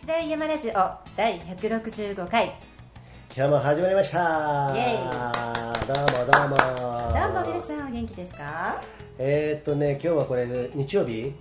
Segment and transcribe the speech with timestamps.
[0.00, 0.72] スライヤマラジオ
[1.16, 2.54] 第165回。
[3.36, 4.72] 今日も始まりました。
[4.74, 4.96] イエイ。
[5.86, 6.56] どうもどうも。
[6.56, 6.62] ど
[7.28, 8.82] うも皆さんお元気ですか？
[9.18, 11.32] えー、っとね今日はこれ日曜日？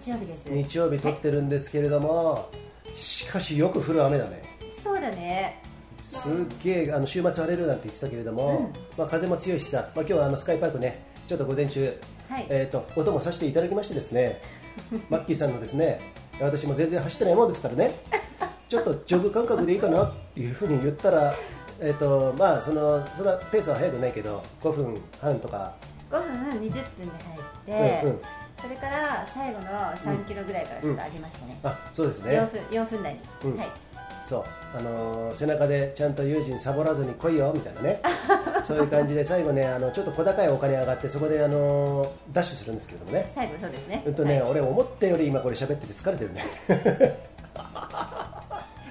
[0.00, 0.46] 日曜日です。
[0.46, 2.50] 日曜日撮ってるんですけれども、
[2.94, 4.42] しかしよく降る雨だね。
[4.82, 5.62] そうだね。
[6.02, 6.32] すっ
[6.62, 11.96] げえあの週末晴れるなんて言ってたけれども、まあ、風も強いしさ、まあ、今日はあのスカイパークねちょっと午前中、
[12.28, 12.46] はい。
[12.50, 14.42] えー、と音もさせていただきましてですね
[15.08, 16.00] マッキーさんのですね
[16.40, 17.92] 私も全然走ってないもんですからね。
[18.68, 21.34] ちょっとジョグ感覚でいいかなっていうふうに言ったら、
[21.78, 25.74] えーとまあ、そのそんなペースは速くないけど5分半とか、
[26.10, 28.20] 5分20分で入って、うんうん。
[28.60, 32.38] それから最後の3キロぐらいからちょっと上げましたね、あそうですね。
[32.38, 33.56] 4分4分台に、うん。
[33.58, 33.91] はい
[34.32, 34.44] そう、
[34.78, 38.00] あのー背中でちゃんと友人サボらずに来いよみたいなね。
[38.64, 43.30] そういう感じで最後ねあのちょっと小高いお金上がってそこで、あのーダッシュするんですけどもね。
[43.34, 44.02] 最後そうですね。
[44.06, 44.50] うんとね、はい。
[44.52, 46.46] 俺思ったより今これ喋ってて疲れてるね。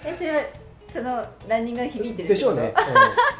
[0.05, 0.41] えそれは
[0.91, 2.73] そのランニングが響いてるでしょうね、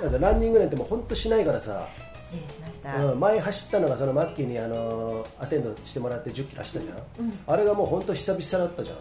[0.03, 1.85] うん、だランニングなんてもう本当しないからさ、
[2.29, 8.97] 失礼しました、うん、前走ったのがそのマッキーに、あのーアテンドしてもらって1 0キロ走ったじゃん、あれがもう本当久々だったじゃん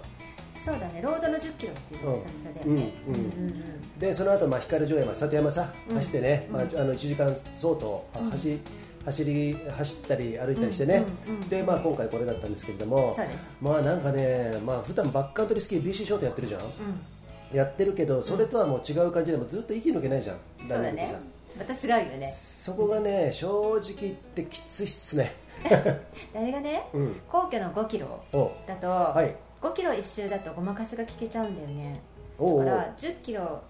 [0.65, 1.01] そうだね。
[1.03, 3.21] ロードの10キロっていうのが久々だよね、うんうん。
[3.21, 8.59] うんうんでその後まあ光城山里山さ、走ってね、まあ、あの1時間相当、あ走
[9.05, 11.05] 走り走ったり歩いたりしてね、
[11.51, 13.47] でまあ、今回これだったんですけれどもそうです。
[13.61, 17.57] まあなんかね、まあ普段バックカントリースキー BC ショートやってるじゃん、うん。
[17.57, 20.37] やってるけどそれとはもう違う感じでもうずっと息抜けないじゃん、
[20.67, 21.07] そうだね。
[21.07, 21.19] さ。
[21.59, 22.27] また違うよね。
[22.31, 25.35] そこがね正直言ってきついっすね。
[26.33, 27.21] 誰がね、うん。
[27.29, 32.01] 皇居の5キロおだと、はい5キロ一周だとごまかしが聞けちゃうんだよね。
[32.39, 33.63] だから10キロ、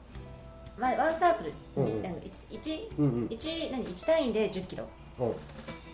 [0.79, 2.03] まあ、ワンサークルに、うんうん。
[2.03, 3.27] なんか 1, うんうん。
[3.27, 4.89] 1, 何1単位で10キロ。
[5.19, 5.25] う。
[5.25, 5.35] んっ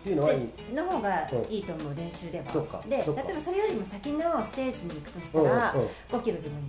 [0.05, 0.49] ていうのはいい。
[0.71, 1.53] での方がうん。
[1.53, 2.47] いいと思う、練習では。
[2.47, 2.83] そっか。
[2.89, 6.65] で例えばそれよりも先のステージに行くとしたら、うんうん5キロでもいい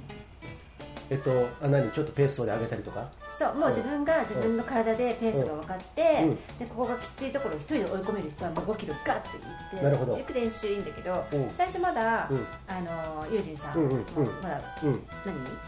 [1.09, 1.89] えっとあ何？
[1.91, 3.09] ちょっとペースで上げたりとか？
[3.38, 6.35] そうもう自分が自分の体でペースが分かって、うん。
[6.57, 10.16] でここがきついところを一人で追い込める人はもう5キロガッていってなるほど。
[10.16, 11.50] ゆっくり練習いいんだけど、うん。
[11.51, 12.45] 最初まだ、うん。
[12.67, 14.03] あのユージンさん、うんうんうん。
[14.41, 15.03] まだうん。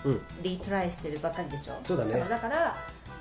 [0.04, 0.12] 何？
[0.14, 0.22] うん。
[0.42, 1.74] リトライしてるばっかりでしょ？
[1.84, 2.26] そうだね。
[2.28, 2.76] だから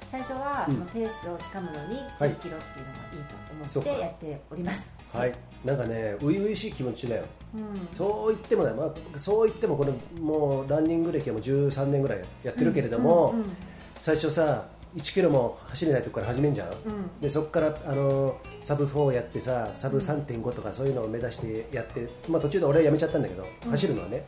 [0.06, 0.74] 最初はうん。
[0.74, 2.30] そのペースをつかむのにはい。
[2.30, 5.32] 1 0キロっていうのがいいと思ってやっております、はい。
[5.64, 7.24] なんかね初々しい気持ちだよ。
[7.54, 7.88] うん。
[7.92, 13.52] そう言ってもね、まあ、そう言ってもこれもうランニング歴はもう13年ぐらいやってるけれども、うんうん
[14.00, 14.66] 最初さ
[14.96, 16.72] 1キロも走れないとこから始めんじゃん、ん。
[17.20, 24.24] でそこからあのサブ4やってさサブ3.5とかそういうのを目指してやって、まあ、途中で俺はやめちゃったんだけど、走るのはね、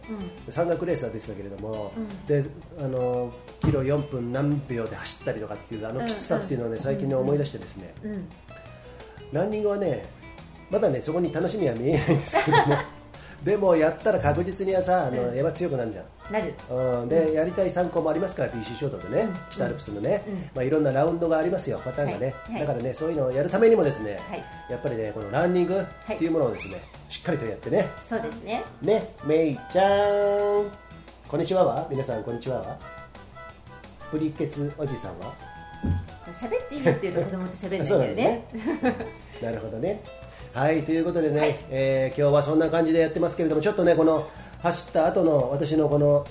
[0.47, 1.93] で山岳レースは出てたけれども、
[2.27, 2.45] で
[2.79, 3.33] あの
[3.65, 8.29] キロ4分何秒で走ったりとかっていうあのきつさっていうのをね、最近ね思い出してですね、うん。
[9.33, 10.05] ランニングはね
[10.71, 12.77] まだねそこに楽しみは見えないんですけども。
[13.43, 15.35] でもやったら確実にはさあの、うん。
[15.35, 16.55] やっぱ強くなるじゃんなる。
[16.71, 20.23] うん、で、やりたい参考もありますから BC ショートでね、北アルプスのね、
[20.55, 24.45] まあ、いろんなラウンドがありますよパターンがね、だからねそういうのをやるためにもですね、はい。
[24.71, 26.77] やっぱりねこのランニングっていうものをですね、
[27.09, 27.89] しっかりとやってね。
[28.09, 28.65] そうですね。
[28.83, 30.07] ねめいちゃ
[30.63, 30.71] ん。
[31.29, 32.79] こんにちはは皆さんこんにちはは
[34.11, 35.35] プリケツおじさんは？
[36.33, 38.15] 喋っていいっていうと子供と喋るんだよね。
[38.55, 38.97] ね。
[39.43, 40.03] なるほどね。
[40.53, 41.59] はいということでね、はい。
[41.71, 44.29] えー今日はそんな感じでやってますけれどもちょっとねこの
[44.63, 46.27] 走った後の私のこの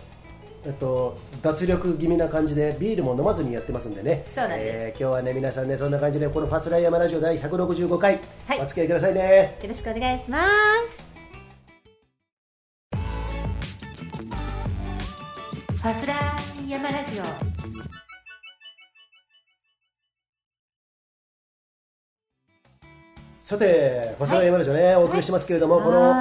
[0.66, 4.26] えっと、脱力気味な感じでビールも飲まずにやってますんでね。
[4.36, 4.78] そうなんです。
[4.78, 8.62] えー今日はね皆さんねそんな感じでこの「ファスライヤマラジオ」第165回、はい。
[8.62, 9.58] お付き合いくださいね。
[9.62, 10.46] よろしくお願いしま
[10.90, 11.04] す。
[15.72, 17.24] ファスラー山ラジオ。
[23.40, 26.14] さて「ファスライヤマラジオね」お送りしてますけれども、この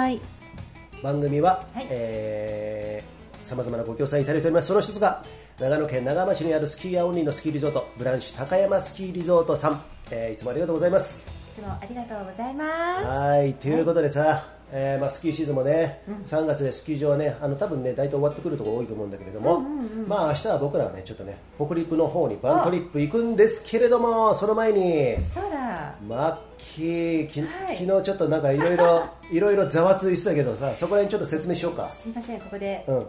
[1.02, 3.02] 番組ははい。
[3.42, 4.68] さまざまなご協賛いただいております。
[4.68, 5.24] その一つが
[5.58, 11.20] 長野県長浜市にあるスキーヤーオンリーのスキーリゾートブランシュ高山スキーリゾートさん、えーいつもありがとうございます。
[11.56, 12.64] いつもありがとうございま
[13.00, 13.04] す。
[13.06, 19.60] はいということでさ、えーまあ、スキーシーズンもね、3月でスキー場はねあの多分ね大体終わってくるところ多いと思うんだけれども、
[20.06, 25.58] まあ明日は僕らはねちょっとね北陸の方にバントリップ行くんですけれどもその前にそうだ
[26.06, 27.76] マッキーき、はい。
[27.78, 31.88] 昨日ちょっとなんかいろいろいろいろざわついてたけどさそこら辺ちょっと説明しようか。
[32.00, 32.96] すいませんここで、うん。
[32.96, 33.00] あ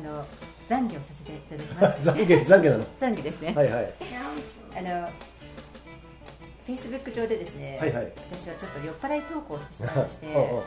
[0.00, 0.24] の
[0.68, 2.84] 懺悔をさせていただきます 懺悔懺悔なの？
[2.84, 3.92] 懺悔ですね、はいはい。
[4.76, 5.08] あの
[6.66, 8.12] フェイスブック上でですね、はいはい。
[8.32, 10.60] 私はちょっと酔っ払い投稿をしてしまいまして うんう。
[10.60, 10.62] ん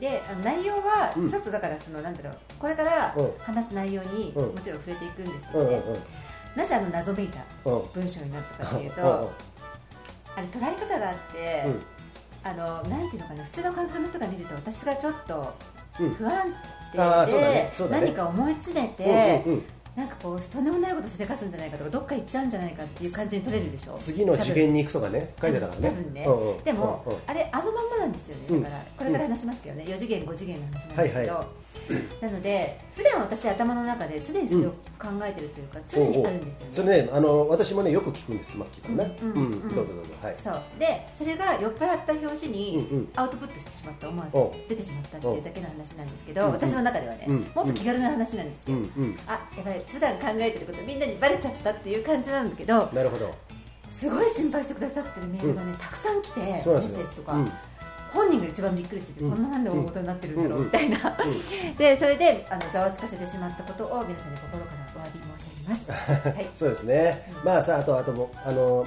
[0.00, 1.28] で内容はうん。
[1.28, 3.32] ちょっとだからその、なんだろうこれからうん。
[3.38, 4.54] 話す内容にうん。
[4.54, 5.98] もちろん触れていくんですけうんうんどね、
[6.56, 9.24] なぜあの謎めいたうん文章になったかというと、 うんう。
[9.26, 9.28] ん
[10.38, 11.82] あれ捉え方があって、うん。
[12.44, 15.54] あのなんていうのかな普通の感覚の人が見ると私がちょっと
[16.00, 16.14] うん。
[16.14, 16.54] 不安
[16.96, 17.72] あーそうだでねね。
[17.90, 19.64] 何か思い詰めて、うんうんうん。
[19.96, 23.94] なんかこうとんでもないことしでかすんじゃないかとかどっか行っちゃうんじゃないかっていう感じに取れるでしょ？
[23.98, 25.88] 次の次元に行くとかね書いてたからね。
[25.88, 27.18] 多分ね、うんうんでも、うんうん。
[27.26, 28.42] あれあのまんまなんですよね。
[28.48, 28.62] うん。
[28.62, 29.84] だから、これから話しますけどね。
[29.88, 31.46] 4次元5次元の話なんですけど、はいは
[32.20, 36.72] なので普段私頭の中で常にそれを考えてるというか、常にあるんですよね。
[36.72, 39.38] それねあの私もねよく聞くんですマッキーからねうんうん。
[39.38, 39.74] うん。
[39.74, 40.12] どうぞどうぞ。
[40.22, 40.36] はい。
[40.42, 40.62] そう。
[40.78, 44.36] でそれが酔っ払った拍子にんアウトプットしてしまった思わず
[44.68, 49.18] 出てしまったっていうだけの話なんですけど、私の中ではね、うんもっと気軽な話なんですうよ、んうん。
[49.26, 53.34] あやばい普段考えてることみんなにバレちゃったっていう感じなんだけどなるほど。
[53.90, 57.52] すごい心配してくださってるメールがね、たくさん来てメッセージとか、うん
[58.12, 59.30] 本人が一番びっくりしてて、うん。
[59.30, 61.16] そんななんで大事になってるんだろううんみたいな、
[61.76, 65.90] でそれであのざわつかせてしまったことを皆さんに心からお詫び申し上げます。
[66.28, 66.46] はい。
[66.54, 67.32] そうですね。
[67.44, 68.86] まあさあとあともあの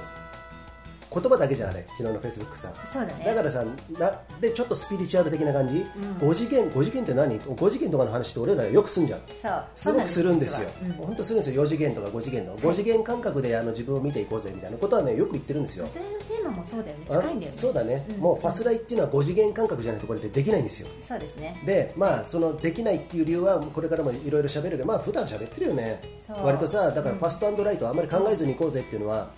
[1.12, 3.24] 言葉だけじゃない昨日のフェイスブックさそうだね。
[3.24, 3.64] だからさ
[3.98, 5.86] なでちょっとスピリチュアル的な感じ、
[6.20, 9.20] 5次元5次元って何？5次元とかの話って俺らよくすんじゃん。
[9.40, 9.64] そう。
[9.74, 10.68] すごくするんですよ。
[10.98, 11.64] 本当するんですよ。
[11.64, 15.84] 4次元とか5次元の5次元感覚であの自分を見ていこうぜみたいなことはねよく言ってるんですよ。
[15.84, 17.06] うんそれのテーマもそうだよね。
[17.08, 17.52] 近いんだよね。
[17.54, 18.20] あそうだね、ん。
[18.20, 20.88] もうファスライっていうのは5次元感覚じゃないとこれでできないんですよ。
[21.06, 21.60] そうですね。
[21.64, 24.70] でまあそのできないっていう理由はこれからもいろいろ喋る。
[24.72, 26.00] けどまあ普段喋ってるよね。
[26.42, 29.30] 割とさだからファストライトあんまり考えずに行こうぜっていうのは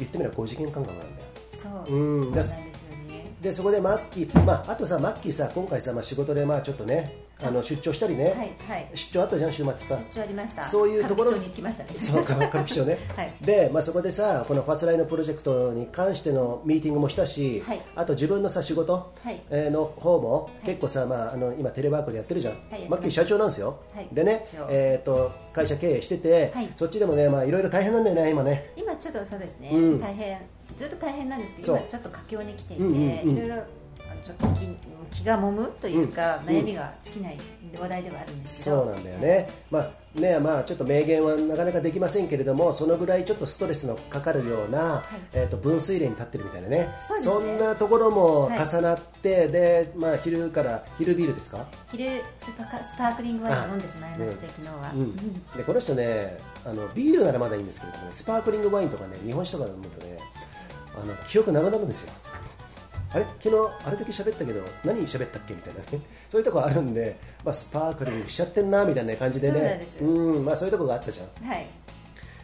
[0.00, 1.28] 言ってみれば5次元感覚なんだよ。
[1.86, 1.96] そう。
[1.96, 2.44] うん。
[2.44, 2.54] そ
[3.40, 8.88] でそこでマッキー、まあ、あとさマッキーさ今回さ、まあ、仕事でまあちょっとねあの出張したりね、はいはい。
[8.94, 9.96] 出張あったじゃん週末さ。
[10.12, 10.64] 出張ありました。
[10.64, 11.30] そういうところ。
[11.32, 11.90] に行きましたね。
[11.98, 13.32] そう歌舞伎町ね、 はい。
[13.40, 17.80] で、まあ、そこでさこのファスライのプロジェクトに関してのミーティングもしたし、はい。
[17.96, 19.12] あと自分のさ仕事
[19.50, 22.54] の方も結構さ、まあ、あの今テレワークでやってるじゃん、
[22.88, 24.08] マッキー社長なんですよ、はい。
[24.12, 26.68] でねえー、と会社経営してて、はい。
[26.76, 28.72] そっちでもねまあいろいろ大変なんだよね今ね。
[28.76, 30.00] 今ちょっとそうですね、うん。
[30.00, 30.38] 大変。
[30.76, 33.56] ずっと大変なんですけど今ちょっと佳境に来ていて、うんうんうんいろいろ
[34.24, 34.66] ちょっと気
[35.10, 37.38] 気が揉むというか、うん悩みが尽きない
[37.78, 38.84] 話題ではあるんですけど。
[38.84, 46.78] そうなんだよね、まあねまあ、ちょっと明言はなかなかできませんけれどもそのぐらいちょっとストレスのかかるような、えー、と分水嶺に立ってるみたいなね。
[46.78, 47.56] ね。
[47.56, 55.14] んなところもはい重なって、でまあ、昼から昼ビールですか、昼スパカスパークリングワインを飲んでしまいまして、昨日は、うん、
[55.56, 60.18] でこの人ねあのビールならまだいいんですけれどもねスパークリングワインとかね日本酒とか飲むとね
[61.00, 62.12] あの記憶なくなるんですよ
[63.12, 63.26] あれ？
[63.40, 65.86] 昨日あれだけ喋ったけど何喋ったっけみたいなね。
[66.30, 69.86] そういうとこあるんで、まあ、スパークリングしちゃってんなみたいな感じでね。
[70.00, 71.48] うんまあ、そういうとこがあったじゃん。
[71.48, 71.66] はい。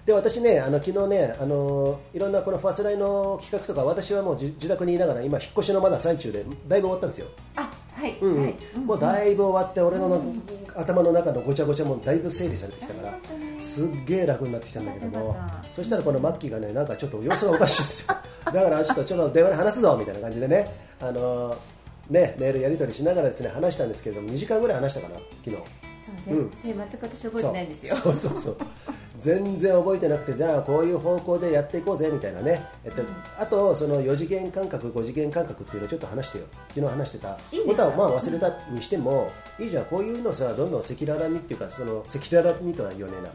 [0.05, 7.27] で私ねあの昨日ねあのいろんなこのファーストラインの企画とか私はもうじ自宅にいながら今引っ越しのまだ最中でだいぶ終わったんですよ。
[7.57, 8.43] あはい、うんうん。
[8.45, 8.55] はい。
[8.85, 10.23] もうだいぶ終わって俺の
[10.77, 13.19] 頭の中のごちゃごちゃもだいぶ整理されてきたから
[13.59, 15.37] すっげえ楽になってきたんだけども。
[15.75, 20.71] そしたらこのマッキーがねなんかちょっと様子がおかしいんですよだからちょっとちょっと電話で話すぞみたいな感じでね。
[21.01, 21.57] あのー
[22.11, 25.57] ねメールやり取りしながらですね話したんですけれども2時間ぐらい話したかな昨日。
[26.27, 26.53] そう、うん。
[26.55, 27.97] それ全く私覚えてないんですよ。
[27.97, 28.57] そうそうそう。
[29.19, 33.03] 全然覚えてなくてじゃあこういう方向でやっていこうぜみたいなね、えっと
[33.39, 36.45] あとその4次元感覚5次元感覚っていうのをちょっと話してよ。
[36.75, 37.39] 昨日話してた。
[37.67, 39.85] ことはまあ忘れたにしても、いいじゃん。
[39.87, 43.31] こういうのさどんどん赤裸々にっていうかその赤裸々にとは言わねえな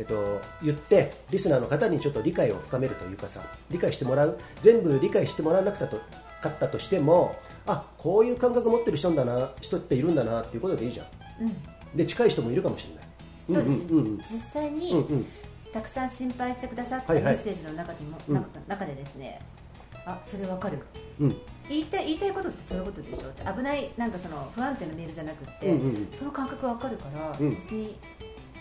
[0.00, 4.38] えっと、言ってリスナーの方にちょっと理解を深めるというかさ理解してもらう。
[4.62, 5.98] 全部理解してもらわなくたと
[6.40, 7.36] かったとしても
[7.66, 11.06] あこういう感覚持ってる人んだな人っているんだなっていうことでいいじゃん。
[11.44, 11.56] うん。
[11.94, 13.04] で近い人もいるかもしれない。
[13.46, 14.04] そうです、んうん。
[14.04, 15.26] うん実際に、うんうん。
[15.70, 18.34] たくさん心配してくださったメッセージの中にも、うん。
[18.36, 19.40] 中中でですね
[20.06, 20.78] あそれわかる。
[21.20, 21.36] うん。
[21.68, 23.42] 言いたい言いたいことってそういうことでしょって。
[23.44, 26.08] 危ないなんかその不安定なメールじゃなくって、うんうんうん。
[26.10, 27.50] その感覚わかるから、うん。
[27.50, 27.94] 別に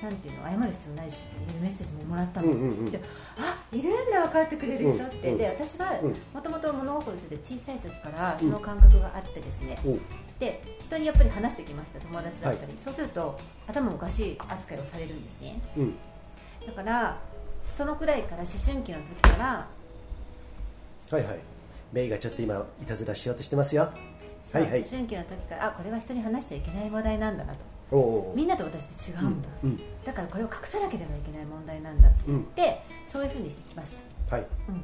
[0.01, 2.91] なんていうの謝る必要ないしっていうメッセージももらったの、うんうんうん。
[2.91, 3.01] で
[3.38, 5.38] あいるんだ分かってくれる人って、うんうん。
[5.38, 6.15] で私はうん。
[6.34, 9.98] もともと物心ついて小さい時からその感覚があってですね、お
[10.39, 13.38] で人にやっぱり話してきました友達だったり、そうすると
[13.68, 15.60] 頭おかしい扱いをされるんですね。
[15.77, 15.96] うん。
[16.65, 17.18] だから
[17.75, 19.68] そのくらいから思春期の時から
[21.12, 21.39] はいはい。
[21.91, 23.91] メイがちょっと今いたずらしようとしてますよ。
[24.53, 24.79] はいはい。
[24.79, 27.60] 思春期の時からあこれは人に話しちゃいけない話題なんだなと
[28.36, 33.96] みんなと私って違うんだ、うんだからこれを隠さなければいけない問題なんだって言って、そういうふうにしてきまし
[34.29, 34.46] た、はい。
[34.69, 34.81] うん、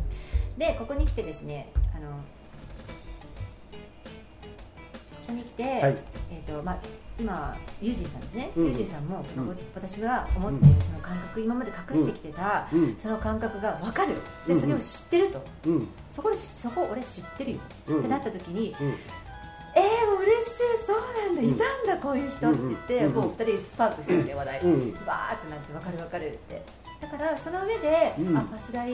[0.58, 2.16] でここに来てですねあのこ
[5.28, 5.98] こに来て、はい。
[6.32, 6.78] えーとまあ、
[7.20, 9.58] 今ユージーさんですね、うんユージーさんも、うん。
[9.74, 12.96] 私が思っているその感覚、今まで隠してきてた、うん。
[12.98, 14.16] その感覚が分かる。
[14.46, 18.00] でうんそれを知ってると、うんそこでそこ俺知ってるよ、うん。
[18.00, 18.76] ってなった時に
[20.26, 21.48] 嬉しいそうなんだ、うん。
[21.48, 22.60] いたんだこういう人って。
[22.60, 24.92] 言って、もう二人スパークしてて話題、うん。
[25.06, 26.62] バーってなって分かる分かるって。
[27.00, 28.38] だからその上で、うん。
[28.38, 28.94] あパスライ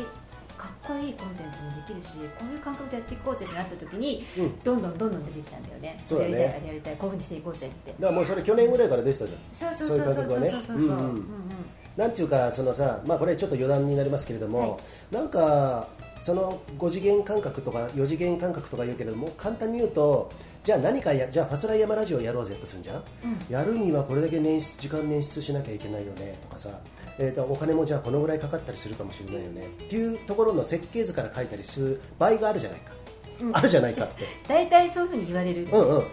[0.58, 4.60] かっこいいコンテンツもできるしこういう感覚でやっていこうぜってなった時に、うん。
[4.60, 6.02] どんどんどんどん出てきたんだよね。
[6.06, 6.32] そうだね。
[6.32, 7.92] やりたいやりたいこういうふうにしていこうぜって。
[7.92, 9.40] だからもうそれ去年ぐらいから出てたじゃん。
[9.78, 10.24] そうそうそうそうそう。
[10.24, 11.26] そうそうそうそういう感覚はねうんうん。
[11.98, 14.78] なんていうかそのさ、まあ、これちょっと余談になりますけれども、は
[15.12, 15.16] い。
[15.16, 15.88] なんか
[16.20, 20.32] その5次元感覚とか4次元感覚とか言うけれども簡単に言うと
[20.64, 23.04] じゃあ何かやじゃあファスライヤマラジオやろうぜとするんじゃん、
[23.50, 26.70] やるにはこれだけ捻出時間捻出しなきゃいけないよねとかさ、
[27.18, 29.66] えー、とお金もじゃあこのぐらいかかったりするかもしれないよね。
[29.66, 32.92] っていうところの設計図から書いたりする場合があるじゃないか、
[33.54, 34.24] あるじゃないかって。
[34.48, 35.98] 大体そういうふうに言われる、うんうん。
[35.98, 36.04] うん。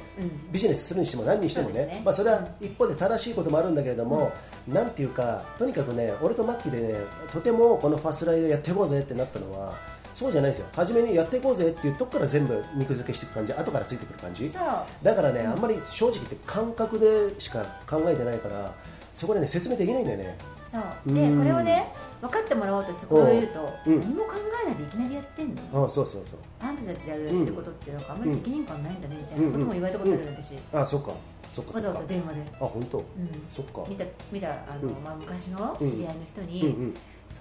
[0.51, 1.85] ビジネスするにしても何にしてもね。
[1.85, 2.03] ね。
[2.03, 4.33] まあ、それは一方で正しいこともあるんだけれども、
[4.67, 6.95] なんていうかとにかくね俺とマッキーでね
[7.33, 9.79] とてもこのファスライをやっていこうぜってなったのは
[10.19, 10.67] そうじゃないですよ。
[10.73, 13.53] 初めにやっていこうぜっていうとこから全部肉付けしていく感じ。
[13.53, 14.49] 後からついてくる感じ。
[14.49, 14.63] そう。
[15.05, 18.75] だからね、あんまり正直言って感覚でしか考えてないから
[19.15, 20.37] そこでね説明できないんだよね。
[20.73, 21.15] そう。
[21.15, 21.39] でうん。
[21.39, 24.01] これをね分かってもらおうとしてこれを言うと、うん。
[24.01, 24.33] 何も考
[24.65, 25.87] えないでいきなりやってんの？
[25.87, 31.13] あそうそうそうあんたたちがやってることってなんかあんまり責任感ないんだねみたいなことも言われたことある私、あそっか。
[31.49, 33.05] そっかそわざわざ電話で、あ本当、うん、
[33.49, 33.83] そっか。
[33.89, 35.03] 見た見たあの、うん。
[35.03, 36.95] まあ、昔の知り合いの人に、うんうん。
[36.95, 36.99] そ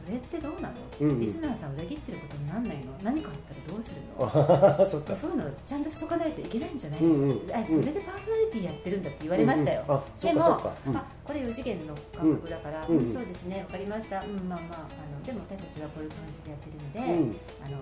[0.07, 1.19] れってどうなの、うんうん。
[1.19, 2.91] リスナーさん裏切ってることになんないの？
[3.03, 4.25] 何かあったらどうするの？
[4.25, 5.15] あそっか。
[5.15, 7.51] そういうのちゃんとしとかないといけないんじゃないの、うんうん。
[7.51, 10.03] あそれでパーソナリティやってるんだって言われましたよ、うんうん。
[10.21, 12.97] でもあこれ4次元の感覚だから、うん。
[12.97, 13.13] うん。
[13.13, 17.35] そうですね分かりました、うん、まあまああのでも私たちはこういう感じでやってるので、うん。
[17.65, 17.77] あの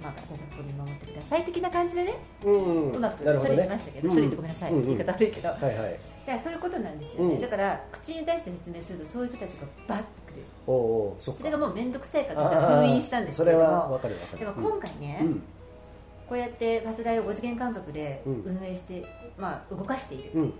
[0.00, 0.34] まあ、ただこ
[0.78, 2.14] 守ってください的な感じでね、
[2.44, 3.56] うんうまくなるほどね。
[3.56, 4.86] 処理しましたけど、うん処理ってごめんなさい、うんうん。
[4.86, 5.74] 言い方悪いけど、はいはい。
[5.74, 5.80] だ
[6.28, 7.40] からそういうことなんですよね、うん。
[7.40, 10.76] だから口に出して説明するとそういう人たちがバッてくるおう
[11.08, 13.64] おうそれがもう面倒くさいから私は封印したんですそけれども。
[13.64, 14.38] れはわかるわかる。
[14.38, 15.42] でも今回ね、うん。
[16.28, 18.42] こうやってファスライを5次元感覚でうん。
[18.44, 19.04] 運営して、
[19.38, 20.54] まあ、動かしている、うん。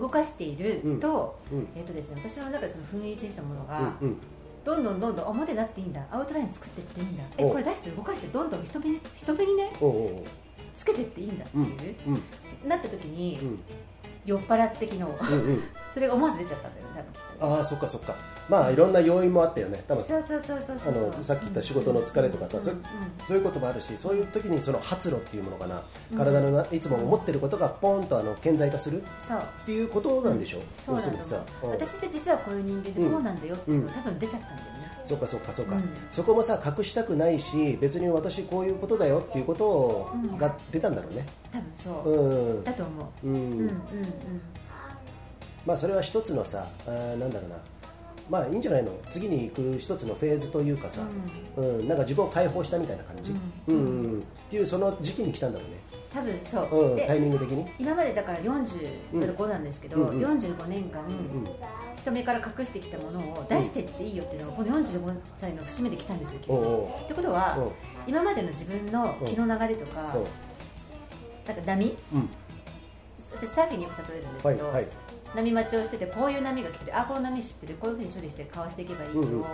[0.00, 1.68] 動かしていると,、うん。
[1.76, 4.08] えっとですね、私の中でその封印してきたものが、うん。
[4.08, 4.16] うん
[4.64, 6.02] どんどんどんどん表だっていいんだ。
[6.10, 7.22] アウトライン作ってっていいんだ。
[7.36, 9.70] えおこれ出して動かしてどんどん人目に人目にね
[10.74, 11.60] つけてっていいんだってう。
[11.60, 11.64] ん。
[11.64, 12.68] いう、うん。
[12.68, 13.60] なった時に、うん
[14.24, 15.02] 酔っ払って昨日。
[15.02, 15.62] うんうん。
[15.92, 17.04] それが思わず出ちゃったんだよね
[17.40, 18.14] 多分ああそっかそっか。
[18.48, 19.82] まあいろんな要因もあったよね。
[19.86, 22.84] 多分そうそうそうそうそうあのさっき言った仕事の疲れとかさ、そうんうん。
[23.28, 25.80] そういうこともあるしそういう時にその発露っていうものかな、
[26.16, 29.38] 体のないつも思ってることがポンとあの顕在化するそう。
[29.38, 31.80] っていうことなんでしょ、そうだと要するにさ思ううん。
[31.80, 35.82] 私って実はこういう人間でこうなんだよっていうのが多分出ちゃったんだよね、そうかそうかそうか、うん。
[36.10, 40.36] そこもさ隠したくないし別に私こういうことだよっていうことをうん。
[40.38, 41.26] が出たんだろうね。
[41.52, 42.10] 多分そう。
[42.10, 42.64] う、ん。
[42.64, 43.70] だと思う、うん、うん、うんうん。
[45.66, 47.56] まあそれは一つのさあーなんだろうな。
[48.30, 48.90] まあいいんじゃないの？
[49.10, 51.02] 次に行く一つのフェーズというかさ、
[51.56, 51.86] うん。
[51.86, 53.34] なんか自分を解放したみたいな感じ、う
[53.68, 54.20] うんんうん。
[54.20, 55.76] っていうその時期に来たんだろうね、
[56.10, 60.22] 多分そう、うん、タイでミング的に、今までだから45なんですけど、うんうん。
[60.22, 61.44] 45年間、うん、
[62.04, 67.62] 人目から隠してきたものを出してっていいよっていうのがこの45歳の節目で来たんですよ、ってことは、う。
[67.62, 67.72] ん
[68.06, 70.14] 今までの自分の気の流れとか、
[71.46, 71.96] なんか波？
[72.12, 72.28] うん。
[73.40, 74.86] 私サーフィンによく例えるんですけど、はいはい。
[75.34, 76.98] 波待ちをしててこういう波が来てる。
[76.98, 77.74] あこの波知ってる。
[77.80, 79.46] こういうふうに処理してかわしていけばいいの、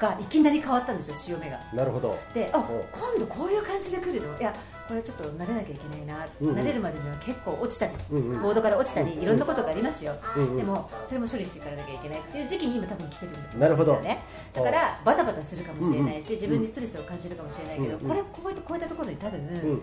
[0.00, 1.60] がいきなり変わったんですよ潮目が。
[1.74, 2.18] なるほど。
[2.32, 2.60] であう。
[2.60, 4.38] ん今度こういう感じで来るの？
[4.38, 4.54] いや
[4.88, 6.56] これちょっと慣れなきゃいけないな、うんうん。
[6.56, 8.42] 慣れるまでには結構落ちたり、うんうん。
[8.42, 10.56] ボードから落ちたり、いろんなことがありますよ、うんうん。
[10.58, 14.00] でもそれも処理していかなきゃいけないっていう時期に今多分来てるんですよなるほど。
[14.00, 14.22] ね
[14.52, 16.40] だからバタバタするかもしれないし、うんうん。
[16.40, 18.08] 自分にストレスを感じるかもしれないけど、うんうん。
[18.08, 19.82] これこういったこういったところに多分、ん。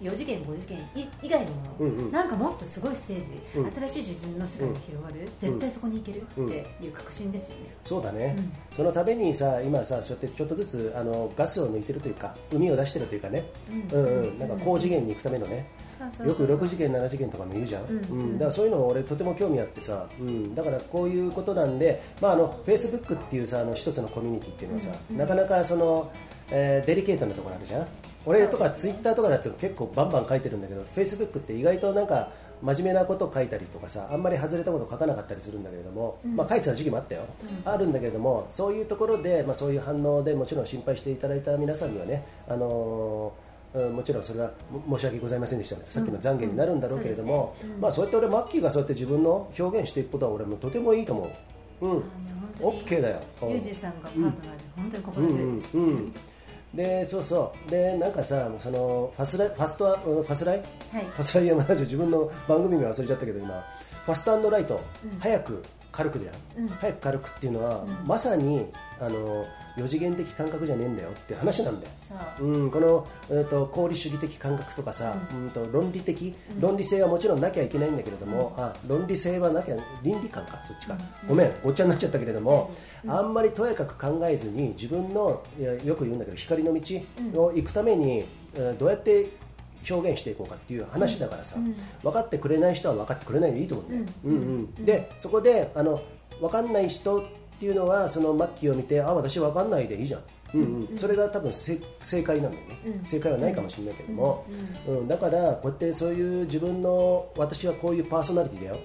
[0.00, 2.12] 4次元5次元い以外のもの、うんうん。
[2.12, 3.72] なんかもっとすごいステージ、うん。
[3.72, 8.52] 新しい自分の世界が広がる、絶対そこに行けるっていう確信ですよね、そうだね、うん。
[8.76, 13.44] そのためにさ今さそうやってちょっとずつあのガスを抜いてるというか海を出してるというかね、
[13.92, 15.66] ううんんうん、なんか高次元に行くためのね、
[16.24, 17.96] よくそう6次元7次元とかも言うじゃん、うん。
[17.96, 18.38] うん。
[18.38, 26.10] だからそういうの俺とても興味あってさ、うん、だからこういうことなんで、まあ、あの Facebook っていうさあの一つのコミュニティっていうのはさ、うんなかなかその、
[26.50, 27.86] えーデリケートなところあるじゃん。
[28.24, 32.30] 俺とか Twitter とかだって結構バンバン書いてるんだけど Facebook って意外となんか
[32.62, 37.26] 真面目なこと書いたりとかさあんまり外れたこと書かなかったりするんだけれども、まあ、書いてた時期もあったよ、
[37.64, 44.50] あるんだけれどもそういうところで、まあ、そういう反応でもちろん心配していただいた皆さんにはね、あのーうんもちろんそれは
[44.86, 45.76] も申し訳ございませんでした。
[45.84, 51.30] さっきの懺悔になるんだろうけれども、うんうんまあ、そうやって俺マッキーがそうやって自分の表現していくことは俺もとてもいいと思
[51.80, 52.04] う、うん、あの本
[52.58, 53.20] 当に OK だよ。
[53.42, 54.40] ユージさんがパートナーで
[54.76, 55.84] 本当に心強いです、うん。
[55.84, 55.90] うん。
[55.90, 56.12] うん。
[56.74, 57.70] でそうそう。
[57.70, 60.66] でなんかさそのファスライファストうんファスライ、はい。
[61.04, 63.64] ファスライヤマラジオ自分の番組名忘れちゃったけど今。
[64.04, 65.18] ファストライト、うん。
[65.20, 65.62] 早く
[65.92, 66.68] 軽くじゃん、うん。
[66.68, 68.06] 早く軽くっていうのは、うん。
[68.06, 68.66] まさに
[69.00, 71.92] あの4次元的感覚じゃねえんだよって話なんだよ、
[72.38, 72.46] そう。
[72.46, 80.98] うん、この、えー、と功利主義的感覚とかさ、うん、と論理的、論理性はもちろんなきゃいけないんだけれども、あ論理性はなきゃ倫理観かそっちか、
[81.28, 82.70] ごめんごっちゃになっちゃったけれども、
[83.06, 85.42] あんまりとやかく考えずに自分の
[85.84, 86.80] よく言うんだけど光の道
[87.44, 88.24] を行くために、
[88.54, 89.30] えーどうやって
[89.90, 91.56] 表現していこうかっていう話だからさ、
[92.02, 94.36] 分かってくれない人は分かってくれないでいいと思うんだよ、うんう
[94.80, 94.84] ん。
[94.84, 96.02] でそこであの
[96.40, 97.24] 分かんない人
[97.62, 100.22] っていうのはそのマッキーを見てあ私分かんないでいいじゃん、
[100.54, 100.98] うんうん。
[100.98, 103.04] それが多分せ正解なんだよね、うん。
[103.04, 104.44] 正解はないかもしれないけども、
[104.88, 108.76] うんだからこうやってそういう自分の私はこういうパーソナリティだよ、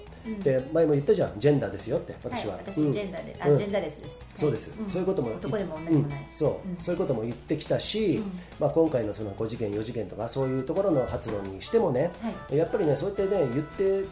[0.44, 2.92] で前も言ったじゃんジェンダーですよって私は、はい、私うん。
[2.92, 3.56] ジェンダーで、あうん。
[3.56, 4.88] ジェンダーレスです、そうです、ん。
[4.88, 6.26] そういうことも男でも女でもない、うん。
[6.30, 8.22] そう、そういうことも言ってきたし、
[8.60, 12.12] まあ、今回のその5次元4次元とかそういうところの発論にしてもね、
[12.52, 14.06] やっぱりねそうやってね言って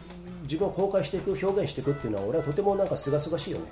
[0.47, 3.65] 自分を公開していく表現していくっていうのは俺はとてもなんか清々しいよね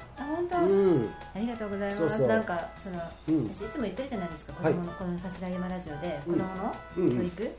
[0.59, 1.09] 当、うん。
[1.35, 2.27] ありがとうございます。
[2.27, 3.47] なんかその、うん。
[3.51, 4.53] 私いつも言ってるじゃないですか。
[4.53, 4.73] 子はい。
[4.73, 6.39] 供の、このファスラゲマラジオで子うん。
[6.39, 7.55] 供のうん教育、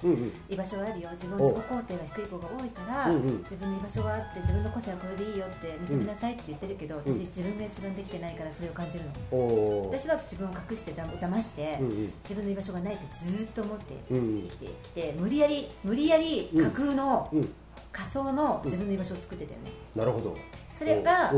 [0.49, 1.09] 居場所があるよ。
[1.13, 7.13] 自分お自己肯定が低い子が多いから、自分の居場所があって自分の個性はこれでいいよって認めなさいって言ってるけど、うん。
[7.13, 9.91] 私自分が一番できてないからそれを感じるの。
[9.91, 11.79] 私は自分を隠してだ騙して、
[12.25, 17.49] 自分の居場所がないってずっと思ってうん生きてきて、無理やり無理やり架空の、うん
[17.97, 20.37] 仮想の自分の居場所を作ってたよね、なるほど。
[20.71, 21.33] それが、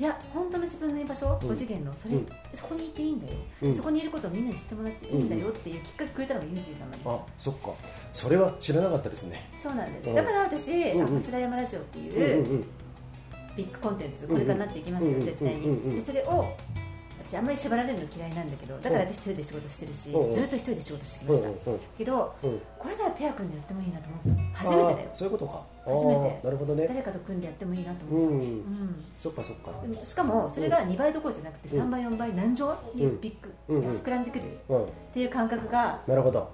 [0.00, 1.50] いや本当の自分の居場所、うん。
[1.50, 2.28] 5次元のそれ、うん。
[2.54, 3.74] そこにいていいんだよ、うん。
[3.74, 7.70] そこにいることをみんなに知ってもらっていいんだよっていうきっかけくれたのがユージーさんなんですあそっか。
[8.14, 9.50] それは知らなかったですね。
[9.62, 12.64] そうなんです、うんだから私、スラヤマラジオってうんいう
[13.54, 16.46] ビッグコンテンツこれからなっていきますよ、絶対に、でそれを
[17.28, 21.48] 私あんまり縛られるの嫌いなんだけどだから私一人で仕事してるし、ずっと一人で仕事してきました、
[21.98, 22.60] けどうん。
[22.78, 25.10] これならペア組んでやってもいいなと思った初めてだよ。
[25.12, 26.86] そういうことか初めてなるほどね。
[26.88, 28.40] 誰かと組んでやってもいいなとう思った、ん。
[28.40, 29.04] うん。
[29.20, 29.70] そっかそっか。
[30.04, 31.88] しかもそれが2倍どころじゃなくてうん。
[31.88, 32.74] 3倍4倍何乗？
[32.94, 33.20] にうん。
[33.20, 33.52] ビッグ、
[34.04, 34.42] 膨らんでくる。
[34.42, 34.86] っうん。
[35.14, 36.50] ていう感覚がなるほど。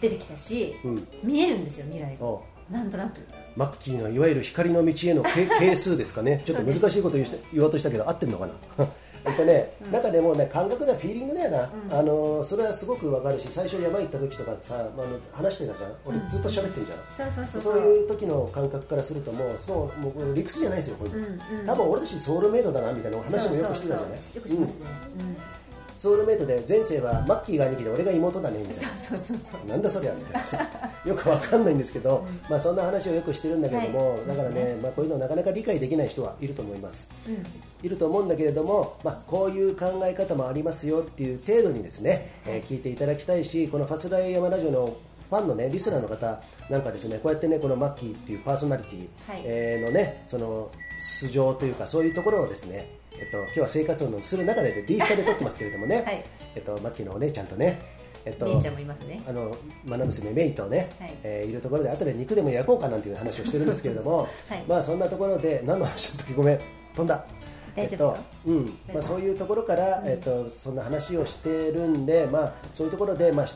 [0.00, 1.08] 出てきたし、うん。
[1.22, 2.26] 見えるんですよ未来が。
[2.26, 3.20] おなんとなく。
[3.54, 8.46] マッキーのいわゆる光の道への係 係数ですかね、ちょっと難しいこと言う言おうとしたけど、合ってるのか
[8.78, 8.86] な？
[9.26, 17.82] えっとね、中でもね、感覚だ、フィーリングだよな、あのそれはすごくわかるし、最初、山行った時とかさ、まあ、あの話してたじゃん、俺、ずっと喋ってんじゃん、そうそうそうそう。
[17.82, 21.66] いう時の感覚からすると、もう、そうもう理屈じゃないですよ、これ、うんうん。
[21.66, 24.76] 多分俺たちソウルメイドだなみたいな話もよくしてたじゃない、よくしますね、
[25.18, 25.36] うん
[25.96, 28.96] ソウルメイドで前世はマッキーが兄貴で俺が妹だねみたいな。
[28.96, 29.68] そうそうそうそう。
[29.68, 30.68] なんだそりゃみたいなさ
[31.04, 34.26] よくわかんないんですけど、まあそんな話をよくしてるんだけれども、はい。
[34.26, 37.44] だからね、まあ、こういうのなかなか理解できない人はいると思います、うん。
[37.86, 44.96] いると思うんだけれども、まあ、こういう考え方もありますよっていう程度にですね、えー聞いていただきたいしこのファスライヤマラジオの
[45.30, 56.24] ファンのねリスナーの方なんかですねこうやってねこのマッキーっていうパーソナリティ、のねその素性というかそういうところをですねえっと今日は生活音をする中で D スタで撮ってますけれどもね、はい。
[56.54, 57.78] えっとマッキーのお姉ちゃんとね
[58.24, 59.22] えっと姉ちゃんもいますね。
[59.28, 59.56] あの
[59.90, 61.14] 愛娘メイとね、はい。
[61.22, 64.64] えーいるところで後で肉でも焼こうかなんていう話をしてるんですけれどもはい。
[64.68, 66.34] まあそんなところで何の話だったっけ？
[66.34, 66.60] ごめん。
[66.94, 67.24] 飛んだ。
[68.46, 68.78] うん。
[68.92, 73.54] まあ、そういうところから、えっと、そんな話をしてるんで、まあ、そういうところで、まあ、し